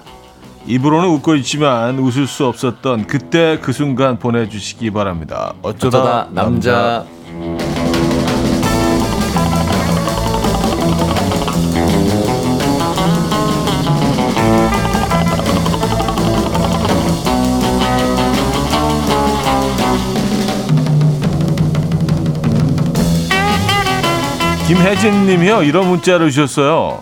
[0.65, 5.53] 입으로는 웃고 있지만 웃을 수 없었던 그때 그 순간 보내주시기 바랍니다.
[5.61, 7.05] 어쩌다, 어쩌다 남자
[24.67, 25.63] 김혜진 님이요.
[25.63, 27.01] 이런 문자를 주셨어요.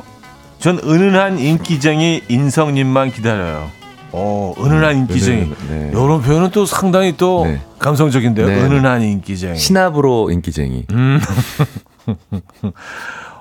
[0.60, 3.72] 전 은은한 인기쟁이 인성님만 기다려요.
[4.12, 5.42] 어, 은은한 인기쟁이.
[5.42, 5.90] 은은, 네.
[5.92, 7.60] 이런 표현은 또 상당히 또 네.
[7.80, 8.46] 감성적인데요.
[8.48, 8.62] 네.
[8.62, 9.58] 은은한 인기쟁이.
[9.58, 10.86] 신압으로 인기쟁이.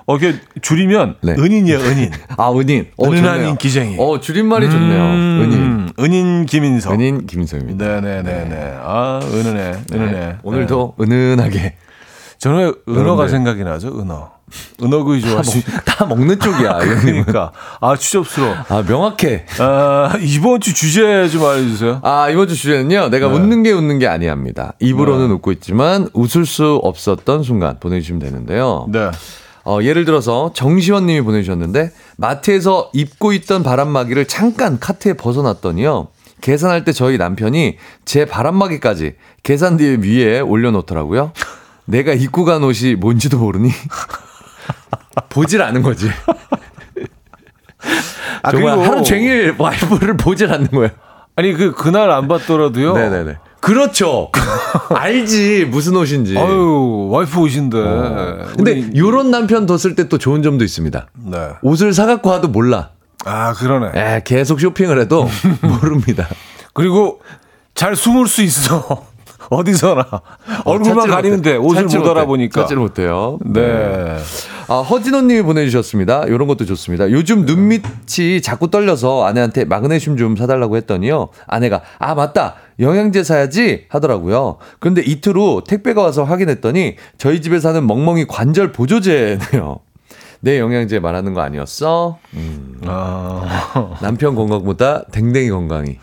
[0.07, 1.33] 어, 이게 줄이면 네.
[1.33, 2.11] 은인이에요, 은인.
[2.37, 2.87] 아 은인.
[2.97, 3.49] 어, 은은한 좋네요.
[3.51, 3.95] 인기쟁이.
[3.99, 5.03] 어 줄임말이 좋네요.
[5.03, 5.53] 은인.
[5.53, 6.93] 음, 은인 김인성.
[6.93, 8.01] 은인 김인성입니다.
[8.01, 8.73] 네네네 네.
[8.83, 10.11] 아, 은은해, 은은해.
[10.11, 10.35] 네.
[10.43, 11.75] 오늘도 은은하게
[12.39, 13.27] 저는 왜 은어가.
[13.27, 14.35] 생각이 나죠, 은어.
[14.81, 16.83] 은어구이 다, 좋아하시 먹, 다 먹는 쪽이야.
[16.83, 16.99] 이거는.
[17.01, 17.51] 그러니까.
[17.81, 18.55] 아, 추접스러워.
[18.69, 19.45] 아 명확해.
[19.59, 21.99] 아, 이번 주 주제 좀 알려주세요.
[22.03, 23.09] 아 이번 주 주제는요.
[23.09, 23.33] 내가 네.
[23.33, 24.73] 웃는 게 웃는 게 아니합니다.
[24.79, 28.85] 입으로는 웃고 있지만 웃을 수 없었던 순간 보내주시면 되는데요.
[28.89, 29.09] 네.
[29.63, 36.09] 어, 예를 들어서 정시원 님이 보내주셨는데 마트에서 입고 있던 바람막이를 잠깐 카트에 벗어놨더니요.
[36.41, 41.31] 계산할 때 저희 남편이 제 바람막이까지 계산대 위에 올려놓더라고요.
[41.85, 43.69] 내가 입고 간 옷이 뭔지도 모르니
[45.29, 46.09] 보질 않은 거지.
[48.41, 50.89] 아, 정말 하루 종일 와이프를 보질 않는 거야.
[51.35, 52.93] 아니, 그, 그날 안 봤더라도요.
[52.93, 53.37] 네네네.
[53.59, 54.31] 그렇죠.
[54.93, 56.37] 알지 무슨 옷인지.
[56.37, 57.77] 아유, 와이프 오신데.
[57.79, 58.47] 어.
[58.55, 61.07] 근데 요런 남편 뒀을 때 또 좋은 점도 있습니다.
[61.25, 61.49] 네.
[61.63, 62.89] 옷을 사갖고 와도 몰라.
[63.25, 63.99] 아, 그러네.
[63.99, 65.27] 에, 계속 쇼핑을 해도
[65.61, 66.27] 모릅니다.
[66.73, 67.21] 그리고
[67.73, 69.07] 잘 숨을 수 있어.
[69.49, 70.05] 어디서나.
[70.65, 71.51] 얼굴만 가리면 못해.
[71.51, 71.57] 돼.
[71.57, 72.09] 옷을 못 못해.
[72.09, 72.61] 알아보니까.
[72.61, 73.37] 찾지를 못해요.
[73.43, 74.17] 네.
[74.67, 76.23] 아, 허진호 님이 보내주셨습니다.
[76.25, 77.11] 이런 것도 좋습니다.
[77.11, 81.29] 요즘 눈밑이 자꾸 떨려서 아내한테 마그네슘 좀 사달라고 했더니요.
[81.47, 82.55] 아내가, 아, 맞다.
[82.79, 84.57] 영양제 사야지 하더라고요.
[84.79, 89.79] 그런데 이틀 후 택배가 와서 확인했더니 저희 집에 사는 멍멍이 관절 보조제네요.
[90.41, 92.17] 내 영양제 말하는 거 아니었어?
[92.33, 95.97] 음, 아, 남편 건강보다 댕댕이 건강이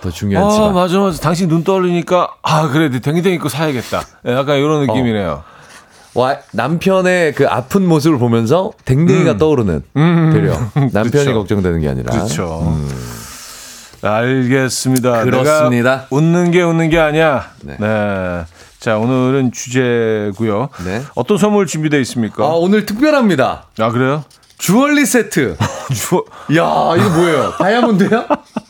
[0.00, 0.70] 더 중요하지만.
[0.70, 1.18] 아 맞아, 맞아.
[1.20, 4.02] 당신 눈 떨리니까, 아, 그래, 내 댕댕이 거 사야겠다.
[4.26, 5.42] 예, 약간 이런 느낌이네요.
[6.14, 10.58] 와, 남편의 그 아픈 모습을 보면서 댕댕이가 떠오르는 되려
[10.92, 11.34] 남편이 그쵸.
[11.34, 12.76] 걱정되는 게 아니라 그렇죠.
[14.02, 15.24] 알겠습니다.
[15.24, 16.06] 그렇습니다.
[16.10, 17.50] 웃는 게 웃는 게 아니야.
[17.62, 17.76] 네.
[17.78, 18.44] 네.
[18.78, 20.68] 자, 오늘은 주제고요.
[20.84, 21.02] 네.
[21.14, 22.44] 어떤 선물 준비되어 있습니까?
[22.44, 23.64] 아, 오늘 특별합니다.
[23.78, 24.24] 아, 그래요?
[24.58, 25.56] 주얼리 세트.
[25.94, 26.24] 주
[26.56, 27.52] 야, 이거 뭐예요?
[27.58, 28.26] 다이아몬드야?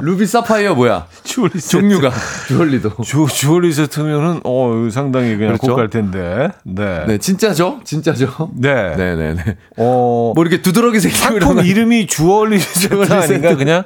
[0.00, 1.06] 루비 사파이어 뭐야?
[1.24, 1.68] 주얼리 세트.
[1.68, 2.10] 종류가
[2.48, 2.90] 주얼리도.
[3.04, 5.68] 주, 주얼리 세트면은, 어, 상당히 그냥 그렇죠.
[5.72, 6.48] 고가일 텐데.
[6.64, 7.04] 네.
[7.06, 7.80] 네, 진짜죠?
[7.84, 8.50] 진짜죠?
[8.54, 8.96] 네.
[8.96, 9.56] 네, 네, 네.
[9.76, 13.54] 어, 뭐 이렇게 두드러기 이런 상품 거 이름이 주얼리 세트 아닌가.
[13.56, 13.82] 그냥?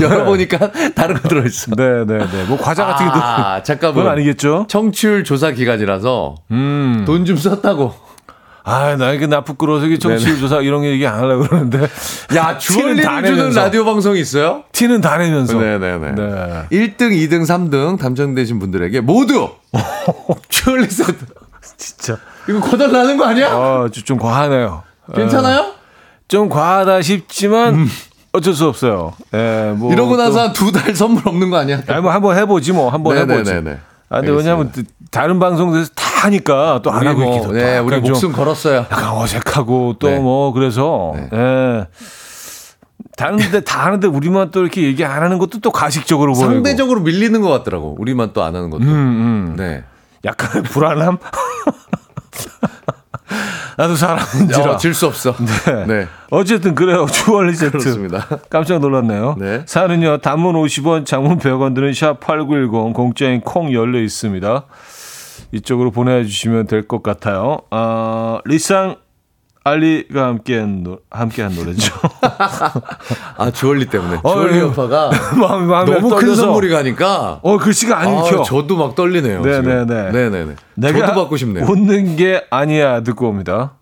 [0.00, 1.74] 열어보니까 다른 거 들어있어.
[1.76, 2.44] 네, 네, 네.
[2.48, 3.22] 뭐 과자 같은 게 들어.
[3.22, 3.96] 아, 잠깐만.
[4.04, 4.64] 그건 아니겠죠?
[4.68, 7.04] 청취율 조사 기간이라서 음.
[7.06, 7.92] 돈 좀 썼다고.
[8.68, 11.88] 아, 나 이게 나 부끄러워서 이게 정치율 조사 이런 거 얘기 안 하려고 그러는데.
[12.36, 13.60] 야, 주얼리를 주는 내면서.
[13.60, 14.64] 라디오 방송이 있어요?
[14.72, 15.58] 티는 다 내면서.
[15.58, 16.12] 네네네.
[16.12, 16.66] 네.
[16.70, 19.48] 1등, 2등, 3등 당첨되신 분들에게 모두
[20.48, 21.16] 주얼리 세트.
[21.76, 22.18] 진짜.
[22.48, 23.54] 이거 거덜나는 거 아니야?
[23.54, 24.82] 어, 좀, 좀 과하네요.
[25.14, 25.72] 괜찮아요?
[26.28, 27.86] 좀 과하다 싶지만
[28.32, 29.14] 어쩔 수 없어요.
[29.32, 29.88] 예, 뭐.
[29.88, 29.92] 음.
[29.92, 31.80] 이러고 또- 나서 한두달 선물 없는 거 아니야?
[31.86, 32.90] 아니, 뭐 한번 해보지 뭐.
[32.90, 33.50] 한번 해보지.
[33.50, 33.78] 네네네네.
[34.10, 34.72] 아, 근데 왜냐면
[35.10, 38.78] 다른 방송에서 다 하니까 또 안 하고 우리 있기도 뭐, 네, 우리 목숨 걸었어요.
[38.90, 40.18] 약간 어색하고 또 네.
[40.18, 41.28] 뭐 그래서 네.
[41.32, 41.86] 예.
[43.16, 46.50] 다른데 다 하는데 우리만 또 이렇게 얘기 안 하는 것도 또 가식적으로 보이고.
[46.52, 47.96] 상대적으로 밀리는 것 같더라고.
[47.98, 48.84] 우리만 또 안 하는 것도.
[48.84, 49.54] 음, 음.
[49.56, 49.82] 네.
[50.24, 51.18] 약간 불안함.
[53.76, 54.72] 나도 사람인지라.
[54.72, 55.34] 어, 질수 없어.
[55.66, 55.84] 네.
[55.86, 56.08] 네.
[56.30, 57.06] 어쨌든 그래요.
[57.06, 57.78] 주얼리 세트.
[57.78, 58.26] 그렇습니다.
[58.50, 59.36] 깜짝 놀랐네요.
[59.38, 59.62] 네.
[59.66, 60.18] 사는요.
[60.18, 64.64] 단문 50원, 장문 100원 드는 샵8910 공짜인 콩 열려 있습니다.
[65.52, 67.58] 이쪽으로 보내주시면 될 것 같아요.
[67.70, 68.96] 아, 리쌍
[69.64, 71.94] 알리가 함께한, 노, 함께한 노래죠.
[73.36, 74.20] 아, 주얼리 때문에.
[74.22, 74.60] 어, 주얼리 예.
[74.62, 76.42] 오빠가 마음이, 마음이 너무 큰 떨려서.
[76.42, 77.40] 선물이 가니까.
[77.42, 78.42] 어, 글씨가 안 아, 읽혀.
[78.44, 79.42] 저도 막 떨리네요.
[79.42, 79.60] 네.
[79.60, 80.10] 네, 네.
[80.10, 80.54] 네네네.
[80.74, 81.66] 내가 저도 받고 싶네요.
[81.66, 83.72] 웃는 게 아니야 듣고 옵니다.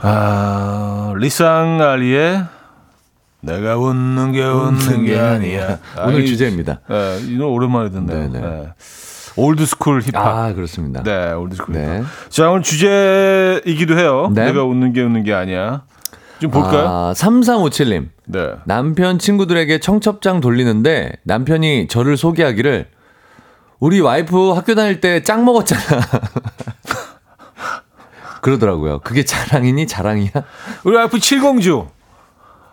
[0.00, 2.44] 아, 리쌍 알리의
[3.40, 5.78] 내가 웃는 게 웃는 게 아니야.
[6.06, 6.80] 오늘 아, 주제입니다.
[6.90, 8.30] 예, 이 노래 오랜만에 듣네요.
[8.30, 8.40] 네네.
[8.40, 8.72] 네.
[9.36, 10.26] old school 힙합.
[10.26, 11.02] 아, 그렇습니다.
[11.02, 11.98] 네, old school 네.
[11.98, 12.30] 힙합.
[12.30, 14.30] 자, 오늘 주제이기도 해요.
[14.34, 14.46] 네.
[14.46, 15.82] 내가 웃는 게 웃는 게 아니야.
[16.40, 16.86] 좀 볼까요?
[16.88, 18.08] 아, 3357님.
[18.26, 18.52] 네.
[18.64, 22.88] 남편 친구들에게 청첩장 돌리는데 남편이 저를 소개하기를
[23.80, 25.82] 우리 와이프 학교 다닐 때 짱 먹었잖아.
[28.40, 29.00] 그러더라고요.
[29.00, 30.30] 그게 자랑이니 자랑이야?
[30.84, 31.86] 우리 와이프 칠공주.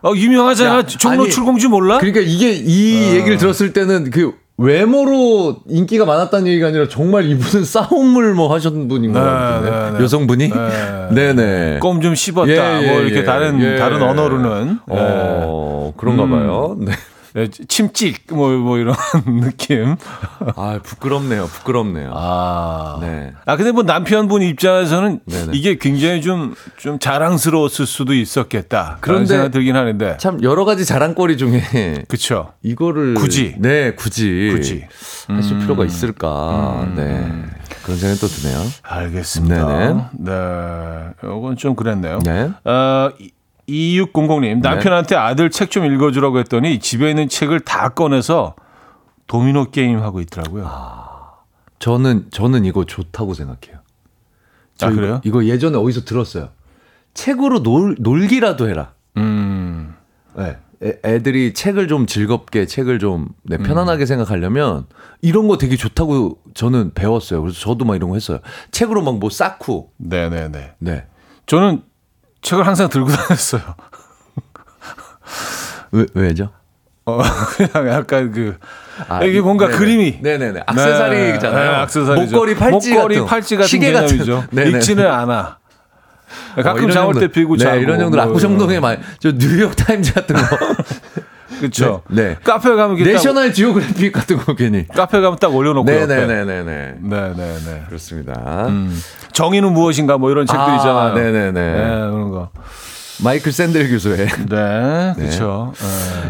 [0.04, 0.78] 어, 유명하잖아.
[0.80, 2.00] 야, 종로 아니, 칠공주 몰라?
[2.00, 8.34] 그러니까 이게 이 얘기를 들었을 때는 그 외모로 인기가 많았다는 얘기가 아니라 정말 이분은 싸움을
[8.34, 10.04] 뭐 하셨던 분인 것 네, 같은데 네, 네.
[10.04, 11.34] 여성분이 네.
[11.34, 12.50] 네네 껌 좀 씹었다.
[12.50, 13.78] 예, 예, 뭐 이렇게 예, 다른 예.
[13.78, 14.96] 다른 언어로는 네.
[14.98, 16.32] 어 그런가 음.
[16.32, 16.76] 봐요.
[16.80, 16.86] 네.
[16.92, 16.92] 네,
[17.68, 18.96] 침찍 뭐뭐 이런
[19.42, 19.96] 느낌.
[20.56, 21.48] 아 부끄럽네요.
[21.48, 22.12] 부끄럽네요.
[22.14, 22.98] 아.
[23.02, 23.34] 네.
[23.46, 25.52] 아 근데 뭐 남편분 입장에서는 네네.
[25.54, 28.98] 이게 굉장히 좀좀 자랑스러웠을 수도 있었겠다.
[29.02, 30.18] 그런 생각 들긴 하는데.
[30.18, 32.54] 참 여러 가지 자랑거리 중에 그렇죠.
[32.64, 33.56] 이거를 굳이.
[33.60, 34.86] 네 굳이 굳이.
[35.28, 35.60] 하실 음.
[35.62, 37.26] 필요가 있을까 네
[37.84, 38.60] 그런 생각이 또 드네요.
[38.84, 39.66] 알겠습니다.
[39.68, 40.04] 네네.
[40.20, 40.34] 네.
[41.24, 42.20] 이건 좀 그랬네요.
[42.26, 42.50] 네.
[42.66, 43.10] 어,
[43.72, 48.56] 2600님, 남편한테 아들 책 좀 읽어주라고 했더니 집에 있는 책을 다 꺼내서
[49.28, 50.70] 도미노 게임 하고 있더라고요.
[51.80, 53.80] 저는 저는 이거 좋다고 생각해요.
[54.78, 55.22] 저 아, 이거- 그래요?
[55.24, 56.50] 이거 예전에 어디서 들었어요.
[57.14, 58.94] 책으로 놀 놀기라도 해라.
[59.18, 59.96] 음.
[60.36, 60.58] 네.
[60.84, 63.64] 애, 애들이 책을 좀 즐겁게 책을 좀 네, 음.
[63.64, 64.86] 편안하게 생각하려면
[65.22, 67.42] 이런 거 되게 좋다고 저는 배웠어요.
[67.42, 68.40] 그래서 저도 막 이런 거 했어요.
[68.72, 70.74] 책으로 막 뭐 쌓고 네네네.
[70.80, 71.06] 네.
[71.46, 71.84] 저는
[72.42, 73.62] 책을 항상 들고 다녔어요.
[75.92, 76.50] 왜 왜죠?
[77.06, 77.20] 어,
[77.58, 78.58] 그냥 약간 그,
[79.10, 79.78] 아, 이게 뭔가 네네.
[79.78, 80.20] 그림이.
[80.22, 80.62] 네네네.
[80.66, 81.72] 악세사리잖아요.
[81.72, 82.32] 네, 악세사리죠.
[82.36, 84.08] 목걸이 팔찌 목걸이 같은 팔찌 같은 시계 같은.
[84.08, 84.46] 개념이죠.
[84.52, 84.70] 네네.
[84.72, 85.58] 읽지는 않아.
[86.56, 87.78] 어, 가끔 이런 잠올 때 정도- 피고 네, 자고.
[87.78, 90.42] 이런 정도로 뭐 압구정동에 많이 저 뉴욕 타임즈 같은 거.
[91.62, 92.02] 그렇죠.
[92.10, 92.30] 네.
[92.30, 92.38] 네.
[92.44, 94.86] 카페 가면 내셔널 지오그래픽 같은 거 괜히.
[94.88, 95.90] 카페 가면 딱 올려놓고.
[95.90, 96.96] 네네네네네.
[97.02, 97.84] 네네네.
[97.88, 98.66] 그렇습니다.
[98.68, 99.00] 음.
[99.34, 101.14] 정의는 무엇인가 뭐 이런 책들 아, 있잖아요.
[101.14, 101.52] 네네네.
[101.52, 101.78] 네,
[102.10, 102.50] 그런 거.
[103.24, 104.18] 마이클 샌델 교수의
[104.50, 105.74] 네, 그렇죠.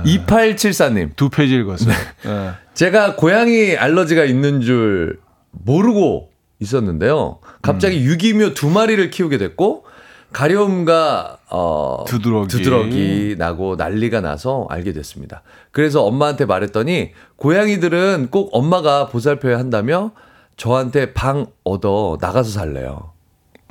[0.06, 1.16] 2874님.
[1.16, 1.96] 두 페이지 읽었어요.
[2.24, 2.52] 네.
[2.74, 5.20] 제가 고양이 알러지가 있는 줄
[5.52, 6.30] 모르고
[6.60, 7.40] 있었는데요.
[7.62, 8.04] 갑자기 음.
[8.04, 9.86] 유기묘 두 마리를 키우게 됐고
[10.34, 12.48] 가려움과 어 두드러기.
[12.48, 15.42] 두드러기 나고 난리가 나서 알게 됐습니다.
[15.72, 20.12] 그래서 엄마한테 말했더니 고양이들은 꼭 엄마가 보살펴야 한다며
[20.58, 23.12] 저한테 방 얻어 나가서 살래요.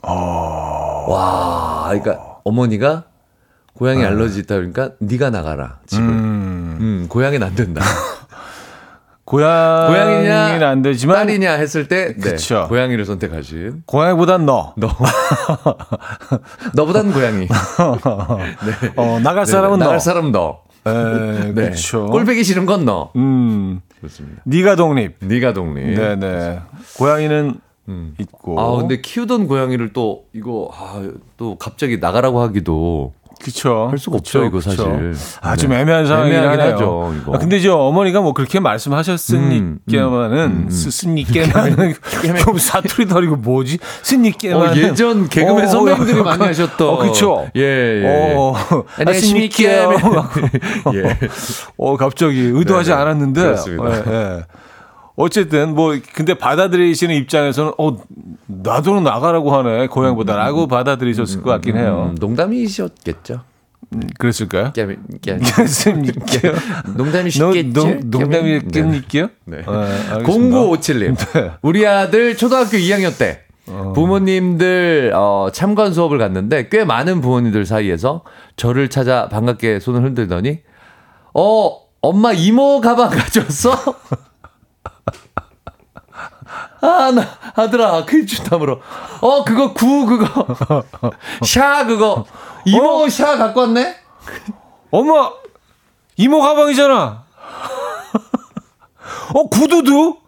[0.03, 1.07] 어.
[1.09, 3.05] 와, 그러니까 어머니가
[3.75, 6.05] 고양이 알러지 있다 그러니까 네가 나가라 집을.
[6.05, 7.07] 음, 음.
[7.09, 7.83] 고양이는 안 된다.
[9.37, 12.67] 고양이냐 안 되지만 딸이냐 했을 때 네, 그쵸.
[12.69, 14.75] 고양이를 선택하신 고양이보단 너.
[14.77, 14.89] 너
[16.75, 17.47] 너보단 고양이
[18.97, 19.99] 어, 나갈 네, 사람은 나갈 너.
[20.01, 20.91] 사람 너 에,
[21.53, 21.53] 네.
[21.53, 22.07] 그렇죠.
[22.07, 23.81] 꼴배기 싫은 건 너 음.
[24.01, 25.17] 그렇습니다 네가 독립.
[25.21, 26.61] 네가 독립 네, 네.
[26.97, 27.55] 고양이는
[27.89, 28.15] 음.
[28.19, 28.59] 있고.
[28.61, 31.03] 아 근데 키우던 고양이를 또 이거 아,
[31.37, 33.13] 또 갑자기 나가라고 하기도
[33.43, 33.89] 그쵸.
[33.91, 34.61] 할 수가 그쵸, 없죠, 이거.
[34.61, 35.15] 사실.
[35.41, 35.81] 아, 좀 네.
[35.81, 36.39] 애매한 상황이긴.
[36.39, 37.35] 하죠, 이거.
[37.35, 41.95] 아, 근데 이제 어머니가 뭐 그렇게 말씀하셨으니까만은, 스니께만은,
[42.45, 43.79] 좀 사투리 덜이고 뭐지?
[44.03, 44.73] 스니께만은.
[44.73, 46.89] 어, 예전 개그맨 어, 선배님들이 어, 많이 하셨던.
[46.89, 47.49] 어, 그쵸.
[47.57, 48.35] 예, 예.
[48.37, 48.55] 어,
[48.97, 49.63] 안녕하십니까.
[50.95, 51.19] 예.
[51.79, 53.03] 어, 갑자기 의도하지 네네.
[53.03, 53.41] 않았는데.
[53.41, 54.07] 그렇습니다.
[54.07, 54.45] 예, 예.
[55.21, 57.97] 어쨌든 뭐 근데 받아들이시는 입장에서는 어
[58.47, 62.11] 나도 나가라고 하네 고향보다라고 받아들이셨을 것 같긴 해요.
[62.11, 63.43] 음, 농담이셨겠죠.
[64.19, 64.73] 그랬을까요?
[64.73, 64.87] 깨,
[65.21, 65.37] 깨.
[65.57, 66.25] 그랬습니까?
[66.97, 68.01] 농담이셨겠죠.
[68.05, 69.29] 농담이겠니까요?
[69.47, 69.57] 네.
[69.59, 69.65] 네.
[69.67, 70.57] 알겠습니다.
[70.57, 71.17] 0957님.
[71.33, 71.51] 네.
[71.63, 73.41] 우리 아들 초등학교 2학년 때
[73.95, 78.23] 부모님들 어, 참관 수업을 갔는데 꽤 많은 부모님들 사이에서
[78.57, 80.61] 저를 찾아 반갑게 손을 흔들더니
[81.35, 83.75] 어 엄마 이모 가방 가져왔어?
[86.83, 87.23] 아, 나,
[87.55, 88.81] 아들아, 글주담으로.
[89.21, 90.47] 어, 그거 구, 그거.
[91.45, 92.25] 샤, 그거.
[92.65, 93.97] 이모 샤 갖고 왔네?
[94.91, 95.31] 엄마
[96.17, 97.25] 이모 가방이잖아.
[99.33, 100.19] 어 구두도?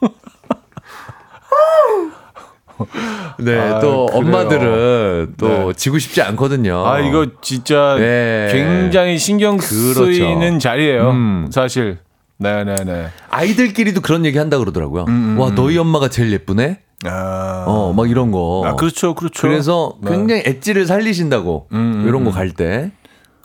[3.40, 4.20] 네, 아, 또 그래요.
[4.20, 5.72] 엄마들은 또 네.
[5.74, 6.86] 지고 싶지 않거든요.
[6.86, 8.48] 아 이거 진짜 네.
[8.52, 10.06] 굉장히 신경 그렇죠.
[10.06, 11.10] 쓰이는 자리예요.
[11.10, 11.50] 음.
[11.52, 11.98] 사실.
[12.40, 13.08] 네네네.
[13.28, 15.04] 아이들끼리도 그런 얘기 한다 그러더라고요.
[15.38, 16.80] 와, 너희 엄마가 제일 예쁘네?
[17.04, 18.62] 아, 어, 막 이런 거.
[18.66, 19.42] 아 그렇죠, 그렇죠.
[19.42, 20.10] 그래서 네.
[20.10, 22.92] 굉장히 엣지를 살리신다고 음, 이런 음, 거갈 때.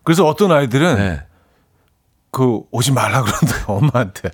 [0.04, 1.22] 그래서 어떤 아이들은 네.
[2.32, 4.30] 그 오지 말라 그러는데 엄마한테.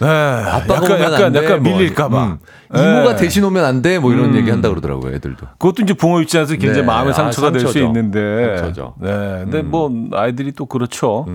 [0.00, 0.06] 네.
[0.08, 1.72] 아빠가 약간 약간 약간 뭐.
[1.76, 2.24] 밀릴까봐.
[2.24, 2.38] 음.
[2.76, 4.36] 이모가 대신 오면 안 돼, 뭐 이런 음.
[4.36, 5.46] 얘기 한다 그러더라고요, 애들도.
[5.58, 6.86] 그것도 이제 부모 입장에서 굉장히 네.
[6.86, 7.86] 마음의 아, 상처가 될수 상처죠.
[7.86, 8.56] 있는데.
[8.58, 8.94] 상처죠.
[9.00, 9.10] 네.
[9.44, 11.26] 근데 뭐 아이들이 또 그렇죠.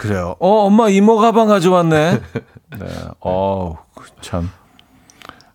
[0.00, 0.08] 음.
[0.08, 0.36] 그래요.
[0.38, 2.20] 어, 엄마 이모 가방 가져왔네.
[2.78, 2.86] 네.
[3.20, 3.76] 어,
[4.20, 4.50] 참.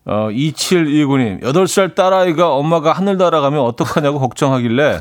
[0.06, 5.00] 어, 2719님, 8살 딸아이가 엄마가 하늘 날아가면 어떡하냐고 걱정하길래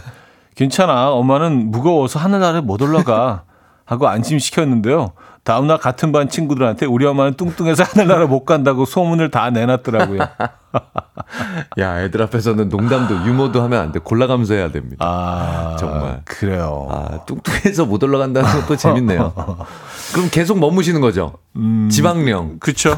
[0.56, 1.10] 괜찮아.
[1.10, 3.42] 엄마는 무거워서 하늘 아래 못 올라가.
[3.84, 5.12] 하고 안심시켰는데요.
[5.44, 10.20] 다음날 같은 반 친구들한테 우리 엄마는 뚱뚱해서 하늘나라 못 간다고 소문을 다 내놨더라고요.
[11.78, 14.00] 야, 애들 앞에서는 농담도 유머도 하면 안 돼.
[14.00, 15.04] 골라가면서 해야 됩니다.
[15.06, 16.22] 아, 정말.
[16.24, 16.88] 그래요.
[16.90, 19.32] 아, 뚱뚱해서 못 올라간다는 것도 재밌네요.
[20.14, 21.34] 그럼 계속 머무시는 거죠.
[21.90, 22.58] 지방령.
[22.58, 22.96] 그쵸?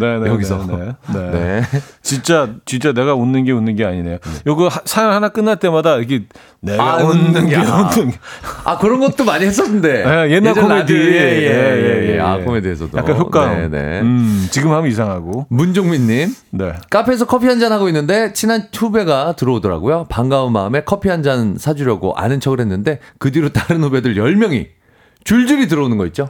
[0.00, 0.28] 네네.
[0.30, 0.66] 여기서.
[0.66, 1.30] 네, 네.
[1.30, 1.62] 네.
[2.02, 4.18] 진짜, 진짜 내가 웃는 게 웃는 게 아니네요.
[4.46, 6.24] 요거 하- 사연 하나 끝날 때마다 이게
[6.60, 7.60] 내가 아, 웃는 게 아.
[7.62, 8.18] 웃는 게.
[8.64, 10.04] 아, 그런 것도 많이 했었는데.
[10.04, 10.68] 네, 옛날 코미디.
[10.74, 12.20] 라디오, 예, 예, 예, 예.
[12.20, 12.98] 아, 코미디에서도.
[12.98, 13.70] 약간 효과음.
[13.70, 14.00] 네, 네.
[14.00, 15.46] 음, 지금 하면 이상하고.
[15.50, 16.34] 문종민님.
[16.50, 16.72] 네.
[16.90, 20.06] 카페에서 커피 한 잔 하고 있는데 친한 후배가 들어오더라고요.
[20.08, 24.66] 반가운 마음에 커피 한 잔 사주려고 아는 척을 했는데 그 뒤로 다른 후배들 10명이
[25.24, 26.28] 줄줄이 들어오는 거 있죠.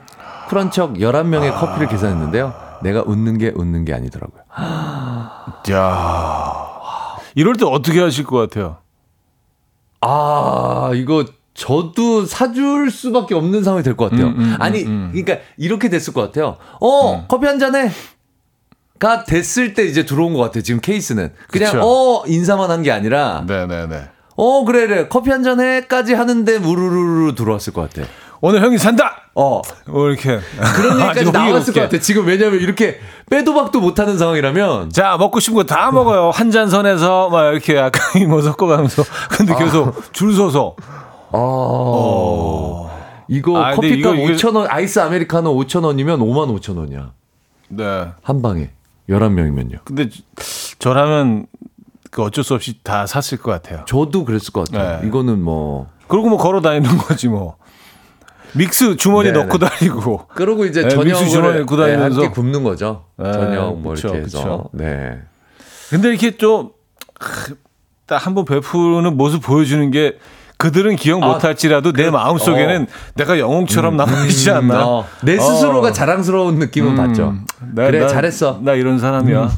[0.48, 2.65] 쿨한 척 11명의 커피를 계산했는데요.
[2.82, 4.42] 내가 웃는 게 웃는 게 아니더라고요.
[5.72, 6.66] 야
[7.34, 8.78] 이럴 때 어떻게 하실 것 같아요?
[10.00, 11.24] 아, 이거
[11.54, 14.28] 저도 사줄 수밖에 없는 상황이 될 것 같아요.
[14.28, 15.08] 음, 음, 아니, 음, 음.
[15.12, 16.56] 그러니까 이렇게 됐을 것 같아요.
[16.80, 17.90] 어, 커피 한 잔해.
[18.98, 20.62] 가 됐을 때 이제 들어온 것 같아요.
[20.62, 21.32] 지금 케이스는.
[21.50, 21.82] 그냥, 그쵸.
[21.84, 24.08] 어, 인사만 한 게 아니라, 네네네.
[24.36, 25.08] 어, 그래, 그래.
[25.08, 28.08] 커피 한 잔 해까지 하는데 무르르르 들어왔을 것 같아.
[28.40, 29.22] 오늘 형이 산다!
[29.34, 29.60] 어.
[29.86, 30.38] 뭐 이렇게.
[30.74, 31.72] 그런 얘기까지 나왔을.
[31.74, 31.98] 것 같아.
[31.98, 32.98] 지금 왜냐면 이렇게
[33.30, 34.90] 빼도 박도 못하는 상황이라면.
[34.90, 36.30] 자, 먹고 싶은 거 다 먹어요.
[36.30, 39.02] 한 잔 선에서 막 이렇게 약간 이모 섞어가면서.
[39.30, 40.76] 근데 계속 줄 서서.
[41.32, 42.90] 어.
[43.28, 47.10] 이거 아, 커피값 이거- 이거- 5,000원, 아이스 아메리카노 5,000원이면 5만 5,000원이야.
[47.68, 48.06] 네.
[48.22, 48.70] 한 방에.
[49.08, 49.78] 11명이면요.
[49.84, 50.08] 근데
[50.78, 51.46] 저라면
[52.10, 53.84] 그 어쩔 수 없이 다 샀을 것 같아요.
[53.86, 55.00] 저도 그랬을 것 같아요.
[55.02, 55.06] 네.
[55.08, 55.88] 이거는 뭐.
[56.08, 57.56] 그리고 뭐 걸어 다니는 거지 뭐.
[58.54, 59.66] 믹스 주머니 네, 넣고 네.
[59.68, 60.26] 다니고.
[60.34, 61.76] 그러고 이제 네, 다니면서.
[61.76, 63.04] 네, 함께 굽는 거죠.
[63.18, 64.38] 네, 저녁 뭐 그쵸, 이렇게 해서.
[64.38, 64.70] 그쵸.
[64.72, 65.18] 네.
[65.90, 66.70] 근데 이렇게 좀
[68.06, 70.16] 딱 한번 베푸는 모습 보여주는 게
[70.58, 72.86] 그들은 기억 아, 못할지라도 내 마음 속에는
[73.16, 74.86] 내가 영웅처럼 남아있지 않나.
[74.86, 75.92] 어, 내 스스로가 어.
[75.92, 77.34] 자랑스러운 느낌은 음, 받죠.
[77.74, 78.60] 나- 그래 나- 잘했어.
[78.62, 79.50] 나 이런 사람이야.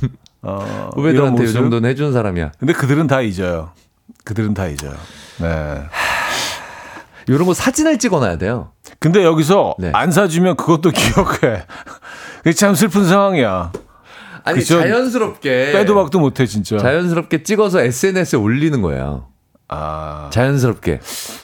[0.43, 1.53] 어, 이런 후배들한테 이.
[1.53, 2.53] 정도는 해준 사람이야.
[2.59, 3.71] 근데 그들은 다 잊어요.
[4.25, 4.93] 그들은 다 잊어요.
[5.41, 5.83] 네.
[7.29, 8.73] 이런 거 사진을 찍어놔야 돼요.
[8.99, 9.91] 근데 여기서 네.
[9.95, 11.63] 안 사주면 그것도 기억해.
[12.39, 13.73] 그게 참 슬픈 상황이야.
[14.45, 14.81] 아니 그죠?
[14.81, 16.79] 자연스럽게 빼도 박도 못해 진짜.
[16.79, 19.27] 자연스럽게 찍어서 SNS에 올리는 거예요.
[19.71, 21.01] 아, 자연스럽게.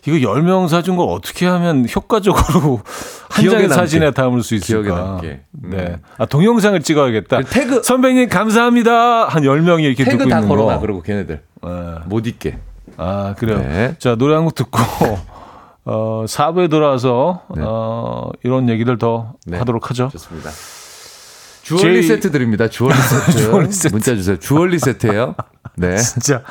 [0.06, 2.80] 이거 10명 사준 걸 어떻게 하면 효과적으로
[3.28, 3.74] 한 장의 남게.
[3.74, 4.82] 사진에 담을 수 있을까?
[4.82, 5.40] 기억에 남게.
[5.64, 5.70] 음.
[5.70, 5.96] 네.
[6.16, 7.36] 아, 동영상을 찍어야겠다.
[7.42, 9.26] 그리고 태그- 선배님 감사합니다.
[9.26, 10.76] 한 10명이 이렇게 태그 듣고 다 있는 걸어놔.
[10.76, 10.80] 거.
[10.80, 11.70] 그리고 걔네들 네.
[12.06, 12.58] 못 잊게.
[12.96, 13.58] 아, 그래요.
[13.58, 13.94] 네.
[13.98, 14.78] 자, 노래 한 곡 듣고
[15.86, 17.62] 어, 4부에 돌아와서 네.
[17.64, 19.58] 어, 이런 얘기들 더 네.
[19.58, 20.08] 하도록 하죠.
[20.12, 20.50] 좋습니다.
[21.62, 22.68] 주얼리 제이- 세트 드립니다.
[22.68, 23.38] 주얼리 세트.
[23.38, 23.94] 주얼리 세트.
[23.94, 24.38] 문자 주세요.
[24.38, 25.34] 주얼리 세트예요.
[25.76, 25.96] 네.
[25.98, 26.42] 진짜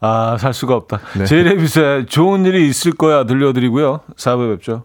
[0.00, 1.00] 아, 살 수가 없다.
[1.18, 1.24] 네.
[1.26, 4.00] 제이레빗의 좋은 일이 있을 거야 들려드리고요.
[4.16, 4.84] 4부에 뵙죠.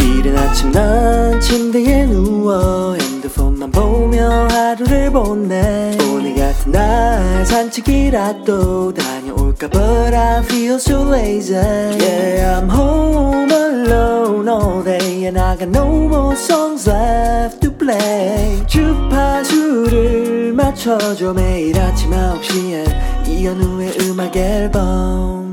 [0.00, 9.68] 이른 아침 난 침대에 누워 핸드폰만 보며 하루를 보내 오늘 같은 날 산책이라도 다 녀올까
[9.68, 15.86] But I feel so lazy Yeah I'm home alone all day And I got no
[16.08, 25.48] more songs left to play 주파수를 맞춰줘 매일 아침 9시에 이현우의 음악 앨범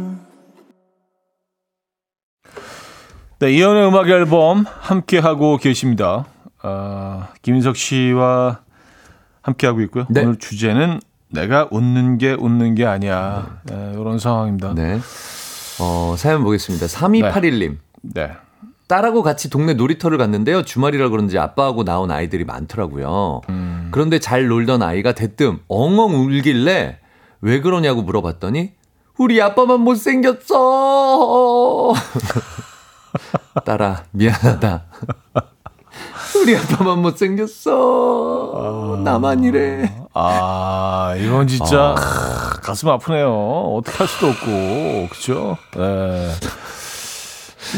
[3.40, 6.26] 네, 이연의 음악 앨범 함께 하고 계십니다.
[6.62, 8.62] 아, 김인석 씨와
[9.42, 10.06] 함께 하고 있고요.
[10.10, 10.22] 네.
[10.22, 11.02] 오늘 주제는
[11.36, 13.60] 내가 웃는 게 웃는 게 아니야.
[13.64, 14.74] 네, 이런 상황입니다.
[14.74, 14.96] 네.
[14.96, 15.02] 네.
[15.80, 16.88] 어, 사연 보겠습니다.
[16.88, 17.78] 3281님.
[18.88, 20.64] 딸하고 같이 동네 놀이터를 갔는데요.
[20.64, 23.42] 주말이라 그런지 아빠하고 나온 아이들이 많더라고요.
[23.50, 23.90] 음.
[23.92, 27.00] 그런데 잘 놀던 아이가 대뜸 엉엉 울길래
[27.42, 28.74] 왜 그러냐고 물어봤더니
[29.18, 30.54] 우리 아빠만 못생겼어.
[33.66, 34.84] 딸아, 미안하다.
[36.42, 39.02] 우리 아빠만 못생겼어.
[39.04, 39.92] 나만 이래.
[40.14, 43.32] 아, 이건 진짜 크, 가슴 아프네요.
[43.78, 45.58] 어떻게 할 수도 없고, 그죠?
[45.76, 46.30] 네.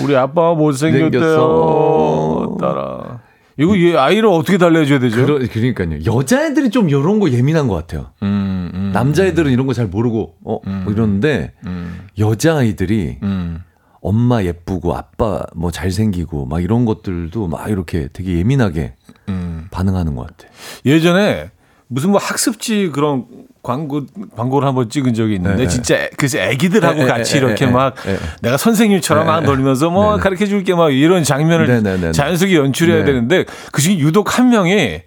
[0.03, 2.57] 우리 아빠가 못생겼대요.
[2.59, 3.19] 따라.
[3.59, 5.25] 이거 얘 아이를 어떻게 달래줘야 되죠?
[5.25, 6.05] 그러, 그러니까요.
[6.05, 8.11] 여자애들이 좀 이런 거 예민한 것 같아요.
[8.21, 13.63] 음, 음, 남자애들은 이런 거 잘 모르고, 어, 뭐 이러는데, 음, 여자아이들이 음.
[14.07, 18.93] 엄마 예쁘고 아빠 뭐 잘생기고 막 이런 것들도 막 이렇게 되게 예민하게
[19.29, 19.67] 음.
[19.71, 20.47] 반응하는 것 같아.
[20.85, 21.51] 예전에
[21.87, 23.25] 무슨 뭐 학습지 그런
[23.63, 24.01] 광고
[24.35, 25.67] 광고를 한번 찍은 적이 있는데 네, 네.
[25.69, 28.17] 진짜 애- 그래서 애기들하고 네, 네, 같이 네, 이렇게 네, 막 네.
[28.41, 29.45] 내가 선생님처럼 네, 막 네.
[29.47, 30.23] 놀면서 뭐 네, 네.
[30.23, 32.11] 가르쳐 줄게 막 이런 장면을.
[32.13, 33.05] 자연스럽게 연출해야 네.
[33.05, 35.01] 되는데 그중에 유독 한 명이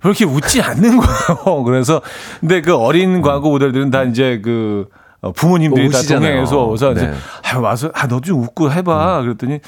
[0.00, 1.62] 그렇게 웃지 않는 거예요.
[1.64, 2.02] 그래서
[2.40, 4.90] 근데 그 어린 광고 모델들은 다 이제 그 어,
[5.34, 5.98] 부모님들이 다.
[6.20, 7.14] 동행해서 이제 네.
[7.52, 9.58] 아 와서 아 너 좀 웃고 해봐 그랬더니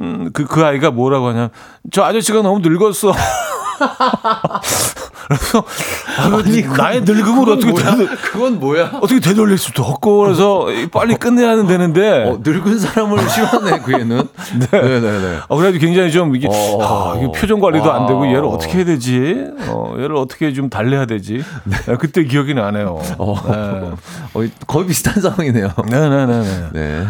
[0.00, 1.50] 음그 그 아이가 뭐라고 하냐면
[1.92, 3.12] 저 아저씨가 너무 늙었어.
[5.26, 5.64] 그래서
[6.18, 8.90] 아니, 나의 늙음을 어떻게 되돌, 그건 뭐야?
[9.00, 14.28] 어떻게 되돌릴 수도 없고 그래서 빨리 끝내야 되는데 어, 늙은 사람을 싫어하네 그 애는.
[14.58, 15.38] 네, 네, 네.
[15.48, 16.82] 어, 그래도 굉장히 좀 이게, 어.
[16.82, 18.28] 아, 표정 관리도 안 되고 와.
[18.28, 19.46] 얘를 어떻게 해야 되지?
[19.68, 21.42] 어, 얘를 어떻게 좀 달래야 되지?
[21.64, 23.00] 네, 그때 기억이 나네요.
[23.18, 23.90] 어, 네.
[24.34, 25.70] 어, 거의 비슷한 상황이네요.
[25.88, 26.42] 네네네.
[26.72, 27.06] 네.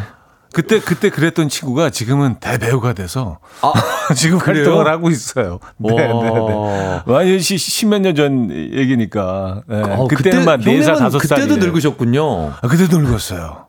[0.54, 3.38] 그때, 그때 그랬던 친구가 지금은 대배우가 돼서
[4.16, 4.64] 지금 그래요?
[4.64, 5.58] 활동을 하고 있어요.
[5.76, 6.12] 네 네네.
[6.12, 7.02] 와.
[7.06, 9.62] 완전 시, 십몇 년 전 얘기니까.
[9.68, 9.82] 네.
[9.82, 11.20] 어, 그때는 막 그때- 4살, 형님은 5살.
[11.20, 12.52] 그때도 늙으셨군요.
[12.62, 13.66] 아, 그때도 늙었어요.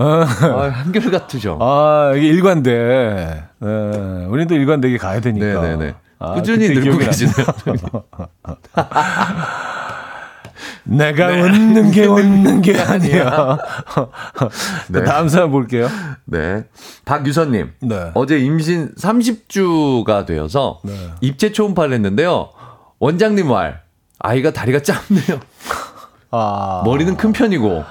[0.00, 1.58] 아, 아, 한결 같으죠.
[1.60, 3.44] 아, 이게 일관돼.
[3.60, 4.24] 네.
[4.28, 5.60] 우리도 일관되게 가야 되니까.
[5.60, 5.94] 네네네.
[6.20, 7.34] 아, 꾸준히 늙고 계시네요.
[10.88, 13.58] 내가 웃는 게 웃는 게 아니야.
[14.88, 15.04] 네.
[15.04, 15.88] 다음 사람 볼게요.
[16.24, 16.64] 네.
[17.04, 17.72] 박유선님.
[17.82, 18.10] 네.
[18.14, 20.92] 어제 임신 30주가 되어서 네.
[21.20, 22.50] 입체 초음파를 했는데요.
[22.98, 23.82] 원장님 말.
[24.18, 25.40] 아이가 다리가 짧네요.
[26.32, 26.82] 아.
[26.84, 27.84] 머리는 큰 편이고.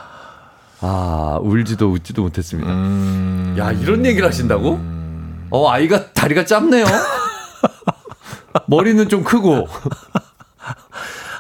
[0.82, 2.70] 아, 울지도 웃지도 못했습니다.
[2.72, 3.56] 음.
[3.58, 4.80] 야, 이런 얘기를 하신다고?
[5.50, 6.86] 어, 아이가 다리가 짧네요.
[8.68, 9.68] 머리는 좀 크고.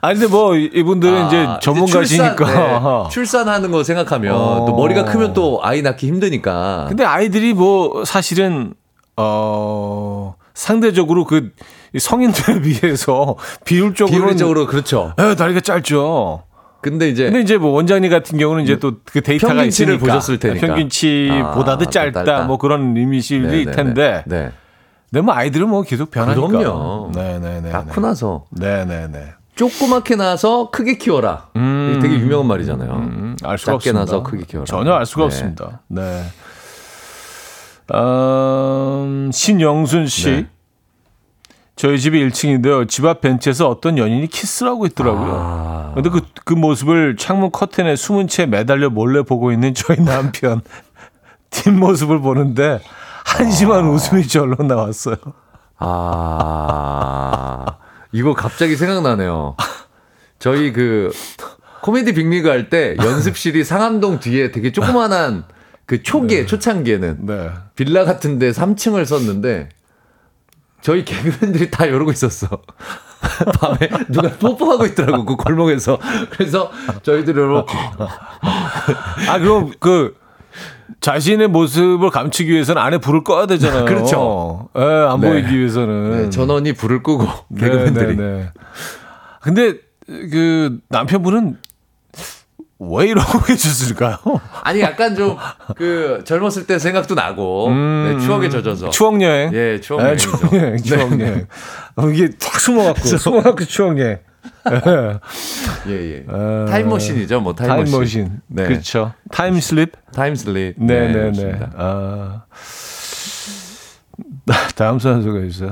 [0.01, 2.35] 아니, 근데 뭐, 이분들은 아, 이제 전문가시니까.
[2.45, 4.65] 출산, 네, 출산하는 거 생각하면 어.
[4.67, 6.85] 또 머리가 크면 또 아이 낳기 힘드니까.
[6.87, 8.73] 근데 아이들이 뭐, 사실은,
[9.15, 11.51] 어, 상대적으로 그
[11.97, 13.35] 성인들에 비해서
[13.65, 14.17] 비율적으로.
[14.25, 15.13] 비율적으로 그렇죠.
[15.19, 16.43] 에, 다리가 짧죠.
[16.81, 20.37] 근데 이제 근데 이제 뭐 원장님 같은 경우는 이제 또 그 데이터가 평균치를 있으니까 보셨을
[20.39, 20.67] 테니까.
[20.67, 22.43] 평균치보다도 아, 짧다, 짧다.
[22.45, 24.23] 뭐 그런 의미실이 네, 있 네, 텐데.
[24.27, 24.51] 네.
[25.09, 26.47] 근데 뭐 아이들은 뭐 계속 변하니까.
[26.47, 27.11] 그럼요.
[27.15, 27.69] 네네네.
[27.71, 29.19] 낳고 나서 네네네.
[29.57, 31.47] 조그맣게 나서 크게 키워라.
[31.55, 31.99] 음.
[32.01, 32.91] 되게 유명한 말이잖아요.
[32.91, 33.99] 음, 알 수가 작게 없습니다.
[33.99, 34.65] 나서 크게 키워라.
[34.65, 35.25] 전혀 알 수가 네.
[35.25, 35.81] 없습니다.
[35.87, 36.23] 네.
[37.93, 40.29] 음, 신영순 씨.
[40.31, 40.47] 네.
[41.75, 42.87] 저희 집이 1층인데요.
[42.89, 45.31] 집 앞 벤치에서 어떤 연인이 키스를 하고 있더라고요.
[45.35, 45.91] 아.
[45.93, 50.61] 근데 그, 그 모습을 창문 커튼에 숨은 채 매달려 몰래 보고 있는 저희 남편.
[51.51, 52.81] 뒷모습을 보는데
[53.25, 55.15] 한심한 웃음이 절로 나왔어요.
[55.79, 57.77] 아,
[58.11, 59.55] 이거 갑자기 생각나네요.
[60.39, 61.11] 저희 그
[61.81, 65.45] 코미디 빅리그 할 때 연습실이 상암동 뒤에 되게 조그만한
[65.85, 67.49] 그 초기에 초창기에는 네.
[67.75, 69.69] 빌라 같은데 3층을 썼는데
[70.81, 72.47] 저희 개그맨들이 다 이러고 있었어.
[73.59, 75.99] 밤에 누가 뽀뽀하고 있더라고 그 골목에서.
[76.29, 76.71] 그래서
[77.03, 77.73] 저희들이 이렇게
[79.27, 80.15] 아, 그럼 그
[81.01, 83.85] 자신의 모습을 감추기 위해서는 안에 불을 꺼야 되잖아요.
[83.85, 84.69] 그렇죠.
[84.77, 85.29] 예, 안 네.
[85.29, 86.11] 보이기 위해서는.
[86.23, 88.49] 네, 전원이 불을 끄고 네, 개그맨들이 네, 네.
[89.41, 89.75] 근데
[90.07, 91.57] 그 남편분은
[92.79, 94.17] 왜 이러고 계셨을까요?
[94.63, 95.35] 아니 약간 좀
[95.75, 99.51] 그 젊었을 때 생각도 나고 네, 추억에 젖어서 추억 여행.
[99.53, 100.37] 예, 추억 네, 여행이죠.
[100.37, 100.77] 추억 여행.
[100.77, 101.47] 추억 네, 여행.
[101.95, 104.19] 어, 이게 탁 숨어갖고 숨어갖고 추억 여행.
[105.87, 106.25] 예, 예.
[106.27, 107.85] 어, 타임머신이죠, 뭐 타임머신.
[107.85, 108.41] 타임머신.
[108.47, 108.63] 네.
[108.63, 109.13] 그렇죠.
[109.31, 109.93] 타임슬립.
[110.13, 110.75] 타임슬립.
[110.77, 111.27] 네, 네, 네.
[111.27, 111.71] 맞습니다.
[111.75, 112.43] 아.
[114.75, 115.71] 다음 선수가 있어요.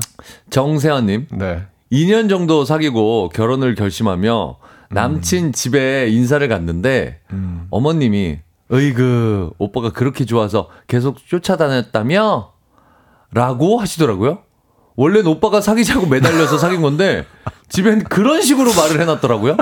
[0.49, 1.63] 정세환님, 네.
[1.91, 4.57] 2년 정도 사귀고 결혼을 결심하며
[4.89, 7.19] 남친 집에 인사를 갔는데
[7.69, 8.39] 어머님이
[8.71, 12.53] 으이그 오빠가 그렇게 좋아서 계속 쫓아다녔다며?
[13.31, 14.39] 라고 하시더라고요.
[14.95, 17.25] 원래는 오빠가 사귀자고 매달려서 사귄 건데
[17.69, 19.57] 집엔 그런 식으로 말을 해놨더라고요.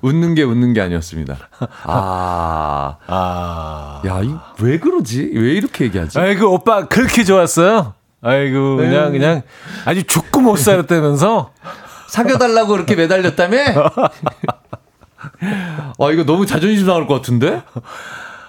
[0.00, 1.36] 웃는 게 웃는 게 아니었습니다.
[1.84, 4.02] 아, 아.
[4.06, 5.30] 야, 이 왜 그러지?
[5.34, 6.18] 왜 이렇게 얘기하지?
[6.18, 7.94] 아이고 오빠 그렇게 좋았어요.
[8.20, 9.18] 아이고 그냥 네.
[9.18, 9.42] 그냥
[9.84, 11.50] 아주 죽고 못 살았다면서.
[12.08, 13.56] 사귀어달라고 그렇게 매달렸다며?
[15.98, 17.62] 아, 이거 너무 자존심 상할 것 같은데?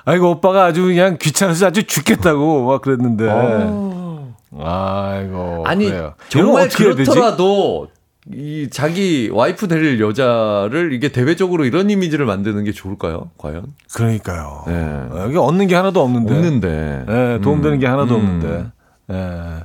[0.05, 3.27] 아이고 오빠가 아주 그냥 귀찮아서 아주 죽겠다고 막 그랬는데.
[3.29, 4.35] 어.
[4.59, 5.63] 아이고.
[5.65, 6.13] 아니, 그래요.
[6.29, 6.77] 정말 해야 되지?
[7.09, 7.87] 그렇더라도
[8.31, 13.31] 이 자기 와이프 될 여자를 이게 대외적으로 이런 이미지를 만드는 게 좋을까요?
[13.37, 13.65] 과연?
[13.93, 14.63] 그러니까요.
[14.67, 15.01] 네.
[15.17, 16.33] 여기 얻는 게 하나도 없는데.
[16.33, 17.05] 없는데.
[17.09, 18.19] 예, 도움되는 게 하나도 음.
[18.21, 18.65] 없는데.
[19.11, 19.63] 예.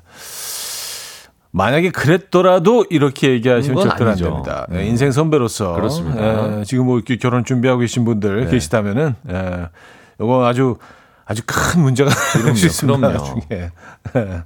[1.52, 4.24] 만약에 그랬더라도 이렇게 얘기하시면 절대로 안 아니죠.
[4.26, 4.66] 됩니다.
[4.72, 4.84] 예, 음.
[4.86, 6.58] 인생 선배로서 그렇습니다.
[6.60, 8.50] 예, 지금 뭐 이렇게 결혼 준비하고 계신 분들 네.
[8.50, 9.68] 계시다면은 예,
[10.20, 10.76] 이거 아주
[11.24, 12.10] 아주 큰 문제가
[12.42, 12.98] 될 수 있습니다.
[13.08, 13.18] 그럼요.
[13.18, 13.70] 나중에.
[14.16, 14.42] 예.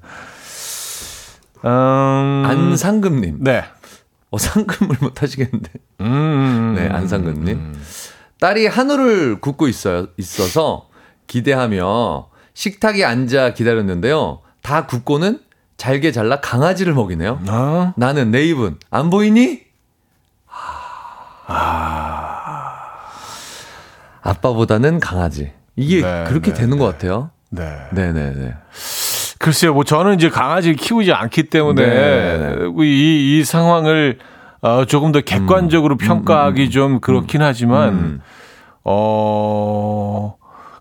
[1.65, 3.39] 음, 안상금님.
[3.41, 3.65] 네.
[4.33, 5.71] 어, 상금을 못 하시겠는데.
[6.01, 7.57] 음, 음, 네, 음, 안상금님.
[7.57, 7.83] 음.
[8.41, 10.89] 딸이 한우를 굽고 있어요, 있어서
[11.27, 14.41] 기대하며 식탁에 앉아 기다렸는데요.
[14.63, 15.39] 다 굽고는
[15.77, 17.41] 잘게 잘라 강아지를 먹이네요.
[17.49, 17.93] 어?
[17.97, 19.61] 나는 내 입은 안 보이니?
[24.23, 25.53] 아빠보다는 강아지.
[25.77, 26.93] 이게 네, 그렇게 네, 되는 것 네.
[26.93, 27.31] 같아요.
[27.51, 27.89] 네.
[27.93, 28.55] 네네네.
[29.43, 32.85] 글쎄요, 뭐 저는 이제 강아지를 키우지 않기 때문에 네, 네.
[32.85, 34.19] 이, 이 상황을
[34.61, 35.23] 어, 조금 더 음.
[35.25, 38.21] 객관적으로 평가하기 좀 그렇긴 하지만, 음,
[38.85, 40.37] 어,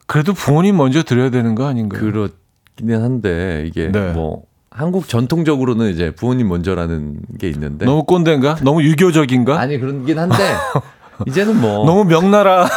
[0.05, 1.99] 그래도 부모님 먼저 드려야 되는 거 아닌가요?
[1.99, 4.12] 그렇기는 한데 이게 네.
[4.12, 8.57] 뭐 한국 전통적으로는 이제 부모님 먼저라는 게 있는데 너무 꼰대인가?
[8.62, 9.59] 너무 유교적인가?
[9.59, 10.36] 아니 그런긴 한데
[11.26, 12.70] 이제는 뭐 너무 명나라를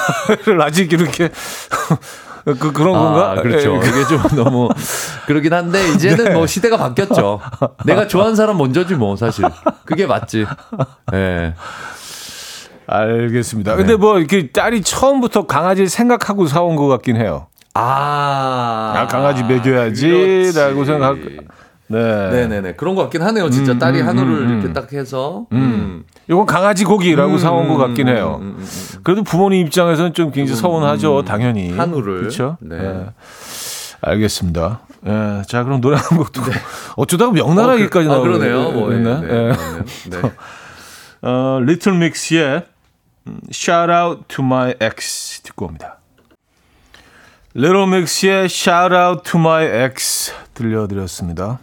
[0.63, 1.29] 아직 이렇게
[2.45, 3.33] 그, 그런 건가?
[3.33, 3.77] 아, 그렇죠.
[3.77, 4.69] 예, 그게 좀 너무
[5.27, 7.41] 그러긴 한데 이제는 뭐 시대가 바뀌었죠.
[7.87, 9.45] 내가 좋아하는 사람 먼저지 뭐 사실.
[9.85, 10.47] 그게 맞지.
[11.15, 11.55] 예.
[12.87, 13.73] 알겠습니다.
[13.73, 13.77] 네.
[13.79, 17.47] 근데 뭐 이렇게 딸이 처음부터 강아지를 생각하고 사온 것 같긴 해요.
[17.73, 18.93] 아.
[18.95, 21.21] 아, 강아지 먹여야지라고 생각하고.
[21.87, 22.31] 네.
[22.31, 22.75] 네네네.
[22.75, 23.51] 그런 것 같긴 하네요.
[23.51, 24.73] 진짜 음, 딸이 음, 한우를 음, 이렇게 음.
[24.73, 25.47] 딱 해서.
[25.53, 26.05] 음.
[26.29, 28.39] 이건 강아지 고기라고 사온 것 같긴 해요.
[28.41, 29.01] 음, 음, 음.
[29.03, 31.73] 그래도 부모님 입장에서는 좀 굉장히 서운하죠, 당연히.
[31.73, 32.21] 한우를.
[32.21, 32.57] 그렇죠.
[32.61, 33.07] 네.
[34.01, 34.81] 알겠습니다.
[35.07, 36.51] 예, 자, 그럼 노래 한곡 듣고.
[36.97, 38.39] 어쩌다가 명나라 얘기까지 아, 나오네.
[38.39, 38.71] 그러네요.
[38.73, 39.21] 뭐, 예, 네.
[39.21, 39.53] 네, 예.
[39.53, 39.85] 그러네요.
[40.11, 40.33] 네.
[41.29, 42.65] 어, 리틀 믹스의
[43.27, 45.99] 음, Shout Out to My Ex 듣고 옵니다.
[47.55, 51.61] 리틀 믹스의 Shout Out to My Ex 들려드렸습니다.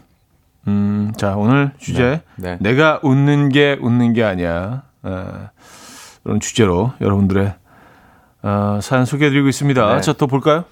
[0.68, 2.22] 음, 자, 오늘 주제.
[2.36, 2.58] 네, 네.
[2.60, 4.84] 내가 웃는 게 웃는 게 아니야.
[5.04, 5.50] 어,
[6.24, 7.54] 그런 주제로 여러분들의
[8.44, 9.96] 어, 사연 소개해드리고 있습니다.
[9.96, 10.02] 네.
[10.02, 10.66] 자, 또 볼까요?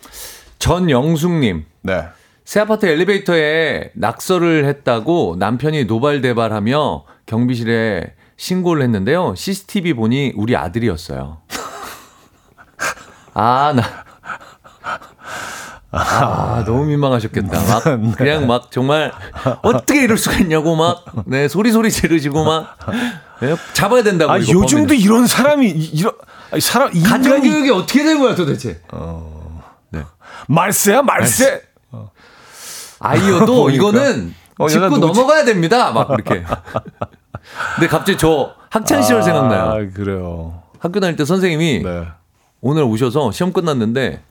[0.59, 1.65] 전영숙님.
[1.81, 2.07] 네.
[2.43, 9.35] 새 아파트 엘리베이터에 낙서를 했다고 남편이 노발대발하며 경비실에 신고를 했는데요.
[9.35, 11.41] CCTV 보니 우리 아들이었어요.
[13.35, 14.08] 아, 나.
[15.91, 17.59] 아, 너무 민망하셨겠다.
[17.61, 18.11] 막, 네.
[18.17, 19.11] 그냥 막 정말,
[19.63, 22.77] 어떻게 이럴 수가 있냐고 막, 네, 소리소리 지르시고 막,
[23.41, 24.31] 네, 잡아야 된다고.
[24.31, 24.99] 아, 요즘도 범인을.
[24.99, 26.13] 이런 사람이, 이- 이런,
[26.51, 27.23] 아니, 사람, 인간이.
[27.29, 28.81] 가정 교육이 어떻게 된 거야 도대체?
[30.47, 31.61] 말세야, 말세!
[32.99, 33.71] 아이여도 그러니까.
[33.75, 34.97] 이거는 어, 짚고?
[34.97, 35.91] 넘어가야 됩니다.
[35.91, 36.43] 막 그렇게.
[37.75, 39.61] 근데 갑자기 저 학창 시절 생각나요.
[39.69, 40.61] 아, 그래요.
[40.79, 42.07] 학교 다닐 때 선생님이 네.
[42.61, 44.21] 오늘 오셔서 시험 끝났는데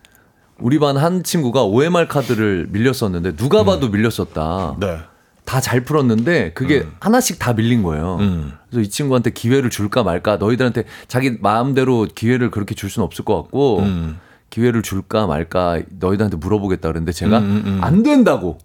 [0.60, 4.76] 우리 반 한 친구가 OMR 카드를 밀렸었는데 누가 봐도 밀렸었다.
[4.80, 4.98] 네.
[5.44, 8.16] 다 잘 풀었는데 그게 하나씩 다 밀린 거예요.
[8.20, 8.52] 음.
[8.68, 13.36] 그래서 이 친구한테 기회를 줄까 말까 너희들한테 자기 마음대로 기회를 그렇게 줄 수는 없을 것
[13.42, 14.18] 같고 음.
[14.50, 17.78] 기회를 줄까 말까 너희들한테 물어보겠다 그랬는데 제가 음, 음, 음.
[17.82, 18.58] 안 된다고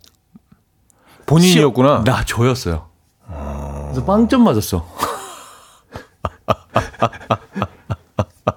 [1.26, 2.04] 본인이었구나.
[2.04, 2.88] 나 저였어요.
[3.28, 4.86] 그래서 빵점 맞았어.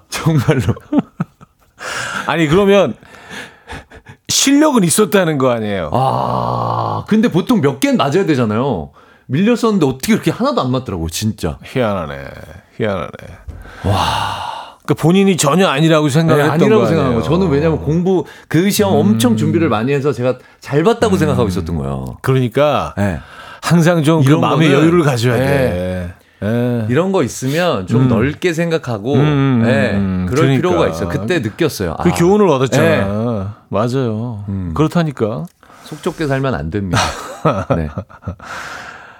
[0.09, 0.73] 정말로.
[2.25, 2.95] 아니, 그러면
[4.29, 5.89] 실력은 있었다는 거 아니에요?
[5.93, 8.91] 아, 근데 보통 몇 개는 맞아야 되잖아요.
[9.27, 11.57] 밀렸었는데 어떻게 그렇게 하나도 안 맞더라고, 진짜.
[11.63, 12.15] 희한하네.
[12.77, 13.09] 희한하네.
[13.85, 14.57] 와.
[14.83, 17.15] 그러니까 본인이 전혀 아니라고 네, 생각했던 아니라고 거 생각한.
[17.15, 17.21] 거.
[17.21, 22.17] 저는 왜냐면 공부 그 시험 엄청 준비를 많이 해서 제가 잘 봤다고 생각하고 있었던 거예요.
[22.21, 23.19] 그러니까 네.
[23.61, 25.45] 항상 좀그 이런 마음의 여유를 가져야 네.
[25.45, 26.13] 돼.
[26.43, 26.85] 예.
[26.87, 28.07] 이런 거 있으면 좀 음.
[28.07, 30.69] 넓게 생각하고 음, 예, 음, 그럴 그러니까.
[30.69, 31.09] 필요가 있어요.
[31.09, 31.97] 그때 느꼈어요.
[32.01, 32.87] 그 아, 교훈을 얻었잖아.
[32.87, 33.01] 네.
[33.69, 34.43] 맞아요.
[34.49, 34.71] 음.
[34.73, 35.45] 그렇다니까.
[35.83, 36.99] 속 좁게 살면 안 됩니다.
[37.75, 37.89] 네.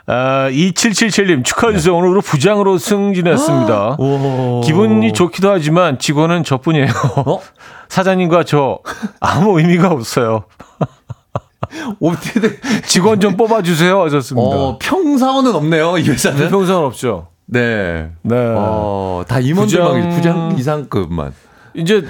[0.09, 1.93] 아, 2777님 축하해주세요.
[1.95, 3.97] 오늘로 부장으로 승진했습니다.
[3.99, 4.61] 오.
[4.63, 6.87] 기분이 좋기도 하지만 직원은 저뿐이에요.
[7.25, 7.39] 어?
[7.89, 8.79] 사장님과 저
[9.19, 10.45] 아무 의미가 없어요.
[12.01, 14.01] 어떻게 직원 좀 뽑아주세요.
[14.03, 14.47] 하셨습니다.
[14.49, 15.97] 어, 평사원은 없네요.
[15.97, 16.49] 이 회사는.
[16.49, 17.27] 평생은 없죠.
[17.45, 18.09] 네.
[18.21, 18.35] 네.
[18.57, 21.33] 어, 다 임원들만 부장- 부장, 이상급만.
[21.73, 22.05] 이제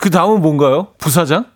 [0.00, 0.88] 그 다음은 뭔가요?
[0.98, 1.46] 부사장?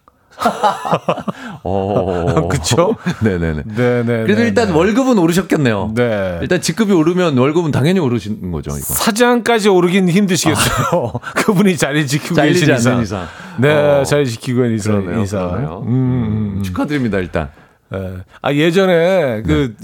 [1.63, 2.49] 어.
[2.51, 2.97] 그쵸?
[3.23, 3.63] 네네네.
[3.75, 4.05] 네네.
[4.25, 5.93] 그래도 일단 월급은 오르셨겠네요.
[5.95, 6.39] 네.
[6.43, 8.81] 일단 직급이 오르면 월급은 당연히 오르시는 거죠, 이거.
[8.81, 11.13] 사장까지 오르긴 힘드시겠어요.
[11.37, 13.03] 그분이 자리 지키고 계신 이상.
[13.03, 13.27] 이상.
[13.59, 14.05] 네, 어.
[14.05, 15.03] 자리 지키고 있는 이상.
[15.05, 15.23] 그러네요.
[15.23, 15.49] 이상.
[15.51, 15.83] 그러네요.
[15.87, 16.63] 음, 음, 음.
[16.63, 17.51] 축하드립니다, 일단.
[17.91, 17.99] 네.
[18.43, 19.75] 아 예전에 그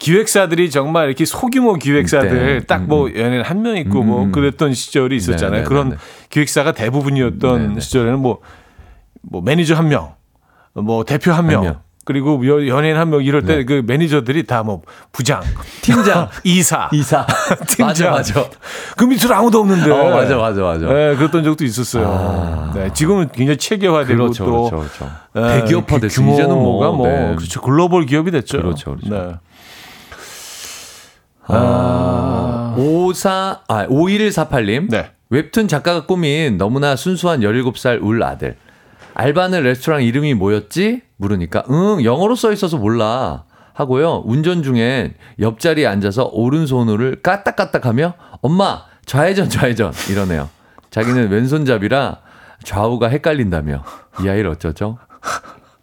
[0.00, 2.66] 기획사들이 정말 이렇게 소규모 기획사들 네.
[2.66, 4.32] 딱뭐 연예인 한 명 있고 뭐 음.
[4.32, 5.50] 그랬던 시절이 있었잖아요.
[5.52, 6.00] 네, 네, 그런 네, 네.
[6.30, 7.80] 기획사가 대부분이었던 네, 네.
[7.80, 8.40] 시절에는 뭐,
[9.30, 10.14] 뭐 매니저 한 명,
[10.74, 11.80] 뭐 대표 한 명, 명.
[12.06, 13.64] 그리고 여- 연예인 한 명 이럴 때 네.
[13.64, 15.40] 그 매니저들이 다 뭐 부장,
[15.82, 17.26] 팀장, 이사, 이사.
[17.66, 17.86] 팀장.
[17.86, 18.50] 맞아, 맞아.
[18.96, 19.90] 그 밑으로 아무도 없는데.
[19.90, 20.86] 어, 맞아, 맞아, 맞아.
[20.86, 22.06] 네, 그랬던 적도 있었어요.
[22.06, 22.72] 아.
[22.74, 25.10] 네, 지금은 굉장히 체계화되고 그렇죠, 또 그렇죠, 그렇죠.
[25.48, 26.22] 네, 대기업화 규- 됐죠.
[26.22, 27.34] 이제는 뭐, 규모가 뭐, 네.
[27.36, 27.60] 그렇죠.
[27.62, 28.58] 글로벌 기업이 됐죠.
[28.58, 29.08] 그렇죠, 그렇죠.
[29.14, 29.34] 네.
[31.46, 34.90] 아, 54, 아, 5148님.
[34.90, 35.10] 네.
[35.30, 38.56] 웹툰 작가가 꾸민 너무나 순수한 17살 울 아들.
[39.14, 41.02] 알바는 레스토랑 이름이 뭐였지?
[41.16, 43.44] 물으니까, 응, 영어로 써 있어서 몰라.
[43.72, 44.22] 하고요.
[44.24, 49.92] 운전 중에 옆자리에 앉아서 오른손을 까딱까딱 하며, 엄마, 좌회전, 좌회전.
[50.10, 50.48] 이러네요.
[50.90, 52.18] 자기는 왼손잡이라
[52.62, 53.82] 좌우가 헷갈린다며.
[54.22, 54.98] 이 아이를 어쩌죠?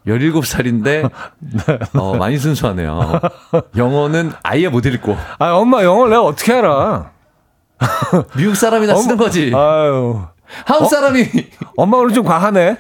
[0.08, 1.10] 17살인데,
[2.00, 3.20] 어, 많이 순수하네요.
[3.76, 5.18] 영어는 아예 못 읽고.
[5.38, 7.12] 아, 엄마 영어를 내가 어떻게 알아?
[8.38, 9.52] 미국 사람이나 쓰는 거지.
[9.54, 10.22] 아유.
[10.66, 11.26] 한국 사람이.
[11.78, 12.78] 엄마 오늘 좀 과하네.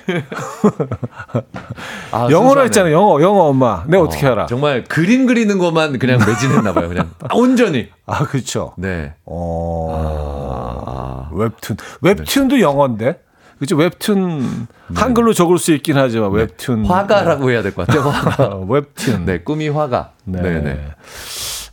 [2.11, 2.63] 아, 영어로 순수하네.
[2.65, 2.91] 했잖아.
[2.91, 3.83] 영어, 영어 엄마.
[3.87, 4.45] 내가 어, 떻게 알아?
[4.47, 6.89] 정말 그림 그리는 것만 그냥 매진했나 봐요.
[6.89, 7.89] 그냥 온전히.
[8.05, 8.73] 아, 그렇죠.
[8.77, 9.13] 네.
[9.25, 11.29] 어.
[11.33, 11.77] 웹툰.
[12.01, 13.19] 웹툰도 영어인데.
[13.59, 13.75] 그죠?
[13.77, 16.89] 웹툰 한글로 적을 수 있긴 하지만 웹툰 네.
[16.89, 18.09] 화가라고 해야 될 것 같아요.
[18.09, 18.43] 화가.
[18.55, 19.25] 어, 웹툰.
[19.25, 20.11] 네, 꿈이 화가.
[20.25, 20.41] 네.
[20.41, 20.87] 네, 네.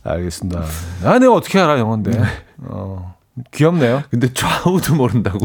[0.03, 0.63] 알겠습니다.
[1.03, 2.11] 아, 내가 어떻게 알아, 영어인데.
[2.67, 3.15] 어.
[3.53, 4.03] 귀엽네요.
[4.11, 5.39] 근데 좌우도 모른다고.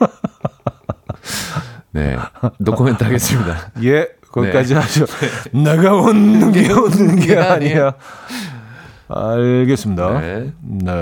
[1.92, 2.16] 네.
[2.58, 3.70] 노코멘트 하겠습니다.
[3.82, 4.80] 예, 거기까지 네.
[4.80, 5.06] 하죠.
[5.52, 7.94] 내가 웃는 게 웃는 게 아니야.
[9.08, 10.20] 알겠습니다.
[10.20, 10.52] 네.
[10.62, 10.92] 네.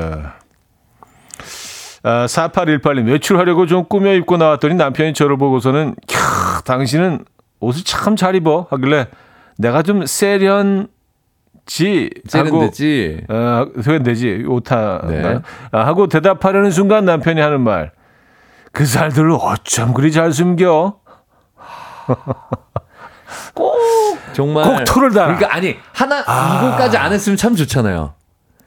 [2.06, 7.24] 아, 4818님, 외출하려고 좀 꾸며 입고 나왔더니 남편이 저를 보고서는, 캬, 당신은
[7.60, 8.66] 옷을 참 잘 입어.
[8.70, 9.06] 하길래,
[9.56, 10.86] 내가 좀 세련지.
[11.66, 13.24] 하고, 세련되지.
[13.30, 14.44] 어, 세련되지.
[14.48, 15.00] 오타.
[15.08, 15.38] 네.
[15.72, 17.90] 아, 하고 대답하려는 순간 남편이 하는 말.
[18.74, 20.98] 그 살들을 어쩜 그리 잘 숨겨?
[24.34, 24.64] 정말.
[24.64, 25.36] 꼭 토를 달아.
[25.36, 28.14] 그러니까 아니, 하나, 이거까지 안 했으면 참 좋잖아요.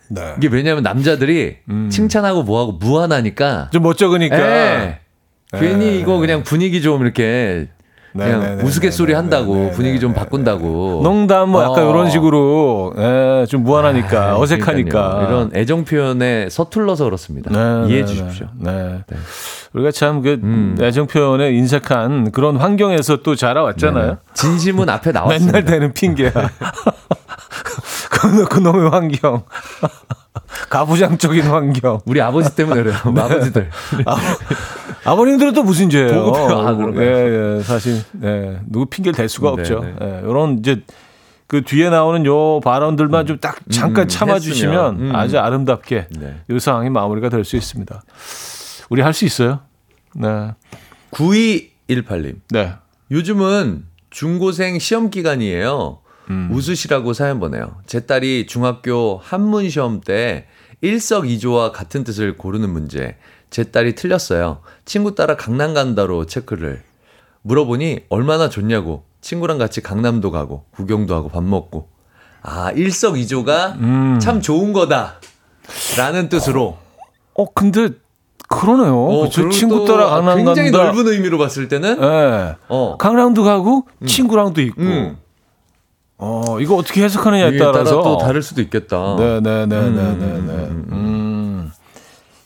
[0.09, 0.35] 네.
[0.37, 1.57] 이게 왜냐면 남자들이
[1.91, 3.69] 칭찬하고 뭐하고 무한하니까.
[3.73, 4.39] 좀 멋쩍으니까.
[4.39, 5.01] 예.
[5.53, 7.67] 괜히 이거 그냥 분위기 좀 이렇게
[8.17, 11.01] 그냥 네, 네, 우스갯소리 네, 한다고 네, 네, 분위기 좀 네, 바꾼다고.
[11.03, 11.89] 농담 뭐 약간 어.
[11.89, 15.27] 이런 식으로 예, 좀 무한하니까 아, 어색하니까 그러니까요.
[15.27, 17.51] 이런 애정 표현에 서툴러서 그렇습니다.
[17.51, 18.47] 네, 이해해 네, 주십시오.
[18.59, 19.01] 네.
[19.07, 19.17] 네.
[19.73, 20.77] 우리가 참그 음.
[20.81, 24.11] 애정 표현에 인색한 그런 환경에서 또 자라왔잖아요.
[24.11, 24.17] 네.
[24.33, 25.57] 진심은 앞에 나왔습니다.
[25.57, 26.31] 맨날 대는 핑계야.
[28.09, 29.43] 그, 그 놈의 환경.
[30.69, 31.99] 가부장적인 환경.
[32.05, 32.97] 우리 아버지 때문에 그래요.
[33.05, 33.69] 아버지들.
[35.11, 36.31] 아버님들은 또 무슨 죄예요?
[36.35, 37.01] 아, 그런가요?
[37.05, 39.79] 예, 예, 사실 네, 누구 핑계를 댈 수가 네, 없죠.
[39.79, 39.95] 네.
[40.01, 40.83] 예, 이런 이제
[41.47, 45.15] 그 뒤에 나오는 요 발언들만 좀딱 잠깐 음, 참아주시면 음.
[45.15, 46.41] 아주 아름답게 네.
[46.49, 48.03] 이 상황이 마무리가 될 수 있습니다.
[48.89, 49.61] 우리 할 수 있어요.
[50.13, 50.51] 네,
[51.11, 52.35] 9218님.
[52.51, 52.73] 네.
[53.11, 55.99] 요즘은 중고생 시험 기간이에요.
[56.29, 56.49] 음.
[56.51, 57.77] 웃으시라고 사연 보내요.
[57.85, 60.47] 제 딸이 중학교 한문 시험 때
[60.81, 63.15] 일석이조와 같은 뜻을 고르는 문제.
[63.49, 64.59] 제 딸이 틀렸어요.
[64.85, 66.83] 친구 따라 강남 간다로 체크를.
[67.41, 69.03] 물어보니 얼마나 좋냐고.
[69.21, 71.89] 친구랑 같이 강남도 가고 구경도 하고 밥 먹고.
[72.41, 74.19] 아, 일석이조가 음.
[74.21, 75.15] 참 좋은 거다.
[75.97, 76.77] 라는 뜻으로.
[77.33, 77.89] 어, 근데
[78.47, 78.97] 그러네요.
[78.97, 79.29] 어?
[79.29, 80.91] 그리고 친구 또 따라 강남 굉장히 간다.
[80.91, 82.55] 넓은 의미로 봤을 때는 예.
[82.69, 82.95] 어.
[82.97, 84.81] 강남도 가고 친구랑도 있고.
[84.81, 85.17] 음.
[86.19, 89.15] 어, 이거 어떻게 해석하느냐에 이에 따라 따라서 또 다를 수도 있겠다.
[89.19, 89.79] 네네네네네.
[89.81, 91.26] 음, 음,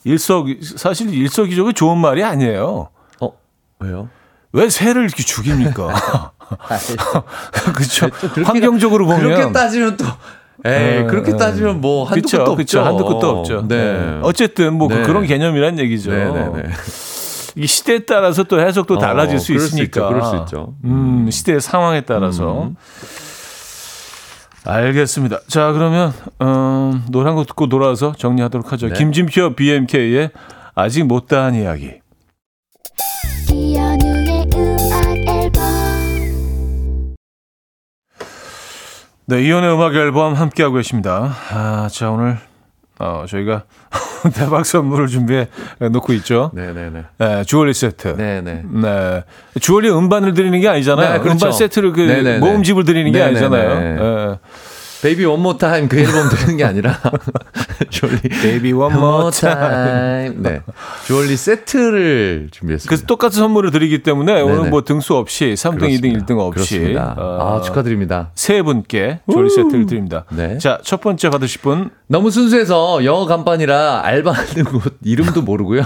[0.04, 0.46] 일석
[0.76, 2.88] 사실 일석이조가 좋은 말이 아니에요.
[3.20, 3.32] 어,
[3.80, 4.08] 왜요?
[4.52, 6.32] 왜 새를 이렇게 죽입니까?
[7.74, 8.08] 그렇죠.
[8.44, 10.04] 환경적으로 보면 그렇게 따지면 또
[10.64, 11.36] 에이, 에, 그렇게 에.
[11.36, 12.56] 따지면 뭐 한두 그쵸, 끝도 없죠.
[12.56, 12.82] 그쵸.
[12.84, 13.64] 한두 끝도 없죠.
[13.68, 13.76] 네.
[13.94, 14.18] 네.
[14.22, 15.02] 어쨌든 뭐 그- 네.
[15.02, 16.10] 그런 개념이란 얘기죠.
[16.10, 16.70] 네, 네, 네.
[17.56, 19.84] 이 시대에 따라서 또 해석도 달라질 어, 수 그럴 수 있으니까.
[19.84, 20.74] 있죠, 그럴 수 있죠.
[20.84, 22.70] 음, 시대의 상황에 따라서.
[24.64, 25.40] 알겠습니다.
[25.48, 28.88] 자, 그러면 음, 노래 한 곡 듣고 돌아와서 정리하도록 하죠.
[28.88, 28.94] 네.
[28.94, 30.30] 김진표 BMK의
[30.74, 31.94] 아직 못다한 이야기.
[33.50, 35.62] 이현우의 음악 앨범
[39.26, 41.34] 네, 이연의 음악 앨범 함께하고 계십니다.
[41.50, 42.38] 아, 자, 오늘
[43.02, 43.64] 어, 저희가
[44.34, 45.48] 대박 선물을 준비해
[45.80, 46.52] 놓고 있죠.
[46.54, 47.02] 네, 네, 네.
[47.18, 48.14] 네, 주얼리 세트.
[48.16, 48.62] 네, 네.
[48.64, 49.24] 네.
[49.60, 51.14] 주얼리 음반을 드리는 게 아니잖아요.
[51.14, 51.32] 네, 그렇죠.
[51.32, 52.38] 음반 세트를 그 네네네.
[52.38, 53.38] 모음집을 드리는 게 네네네.
[53.38, 53.80] 아니잖아요.
[53.80, 54.38] 네.
[55.02, 56.96] Baby one more time 그 앨범 드는 게 아니라
[57.90, 60.36] 주얼리 Baby one more time.
[60.40, 60.60] 네.
[61.06, 62.88] 주얼리 세트를 준비했습니다.
[62.88, 64.68] 그래서 똑같은 선물을 드리기 때문에 오늘 네네.
[64.70, 66.08] 뭐 등수 없이 3등, 그렇습니다.
[66.08, 66.96] 2등, 1등 없이.
[66.96, 68.30] 어, 아, 축하드립니다.
[68.36, 70.24] 세 분께 주얼리 세트를 드립니다.
[70.30, 70.58] 네.
[70.58, 75.82] 자, 첫 번째 받으실 분 너무 순수해서 영어 간판이라 알바하는 곳 이름도 모르고요.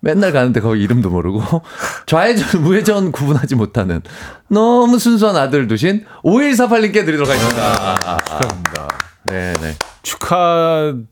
[0.00, 1.42] 맨날 가는데 거기 이름도 모르고
[2.06, 4.00] 좌회전 우회전 구분하지 못하는
[4.48, 8.18] 너무 순수한 아들 두신 5148님께 드리도록 하겠습니다.
[8.18, 8.88] 축하합니다.
[9.24, 9.74] 네네.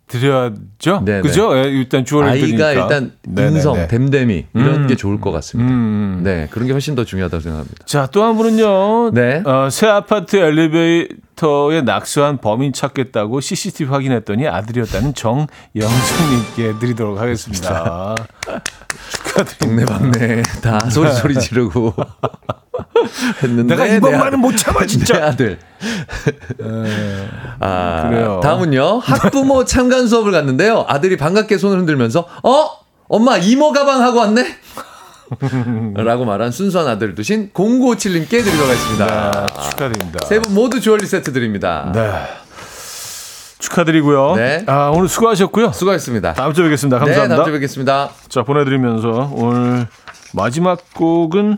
[0.07, 1.03] 축하드려야죠.
[1.05, 1.21] 네네.
[1.23, 1.57] 그죠?
[1.59, 2.73] 예, 일단 주얼리 아이가 드리니까.
[2.73, 3.13] 일단.
[3.37, 4.87] 인성, 댐댐이 이런 음.
[4.87, 5.71] 게 좋을 것 같습니다.
[5.71, 6.21] 음.
[6.23, 7.85] 네, 그런 게 훨씬 더 중요하다고 생각합니다.
[7.85, 9.11] 자, 또 한 분은요.
[9.13, 9.43] 네.
[9.45, 18.15] 어, 새 아파트 엘리베이 터에 낙서한 범인 찾겠다고 CCTV 확인했더니 아들이었다는 정영수님께 드리도록 하겠습니다.
[19.11, 19.99] 축하드립니다.
[19.99, 21.95] 동네방네 다 소리 소리 지르고
[23.43, 25.15] 했는데 내가 내 이번만은 못 참아, 진짜.
[25.15, 25.59] 내 아들.
[27.61, 28.41] 아, 그래요.
[28.43, 28.99] 다음은요.
[28.99, 30.85] 학부모 참관 수업을 갔는데요.
[30.89, 32.71] 아들이 반갑게 손을 흔들면서 어?
[33.09, 34.43] 엄마 이모 가방 하고 왔네?
[35.97, 39.07] 라고 말한 순수한 아들 두신 0957님께 드리도록 하겠습니다.
[39.07, 40.27] 아, 축하드립니다.
[40.27, 41.91] 세 분 모두 주얼리 세트 드립니다.
[41.95, 42.11] 네.
[43.59, 44.35] 축하드리고요.
[44.37, 44.65] 네.
[44.67, 45.73] 아, 오늘 수고하셨고요.
[45.73, 46.35] 수고하셨습니다.
[46.35, 46.99] 다음 주에 뵙겠습니다.
[46.99, 47.37] 네, 감사합니다.
[47.37, 48.11] 다음 주에 뵙겠습니다.
[48.29, 49.87] 자, 보내드리면서 오늘
[50.35, 51.57] 마지막 곡은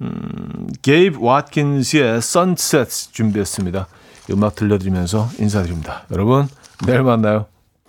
[0.00, 3.86] 음, 게이브 왓킨스의 Sunset 준비했습니다.
[4.30, 6.04] 음악 들려드리면서 인사드립니다.
[6.12, 6.48] 여러분,
[6.86, 7.46] 내일 만나요.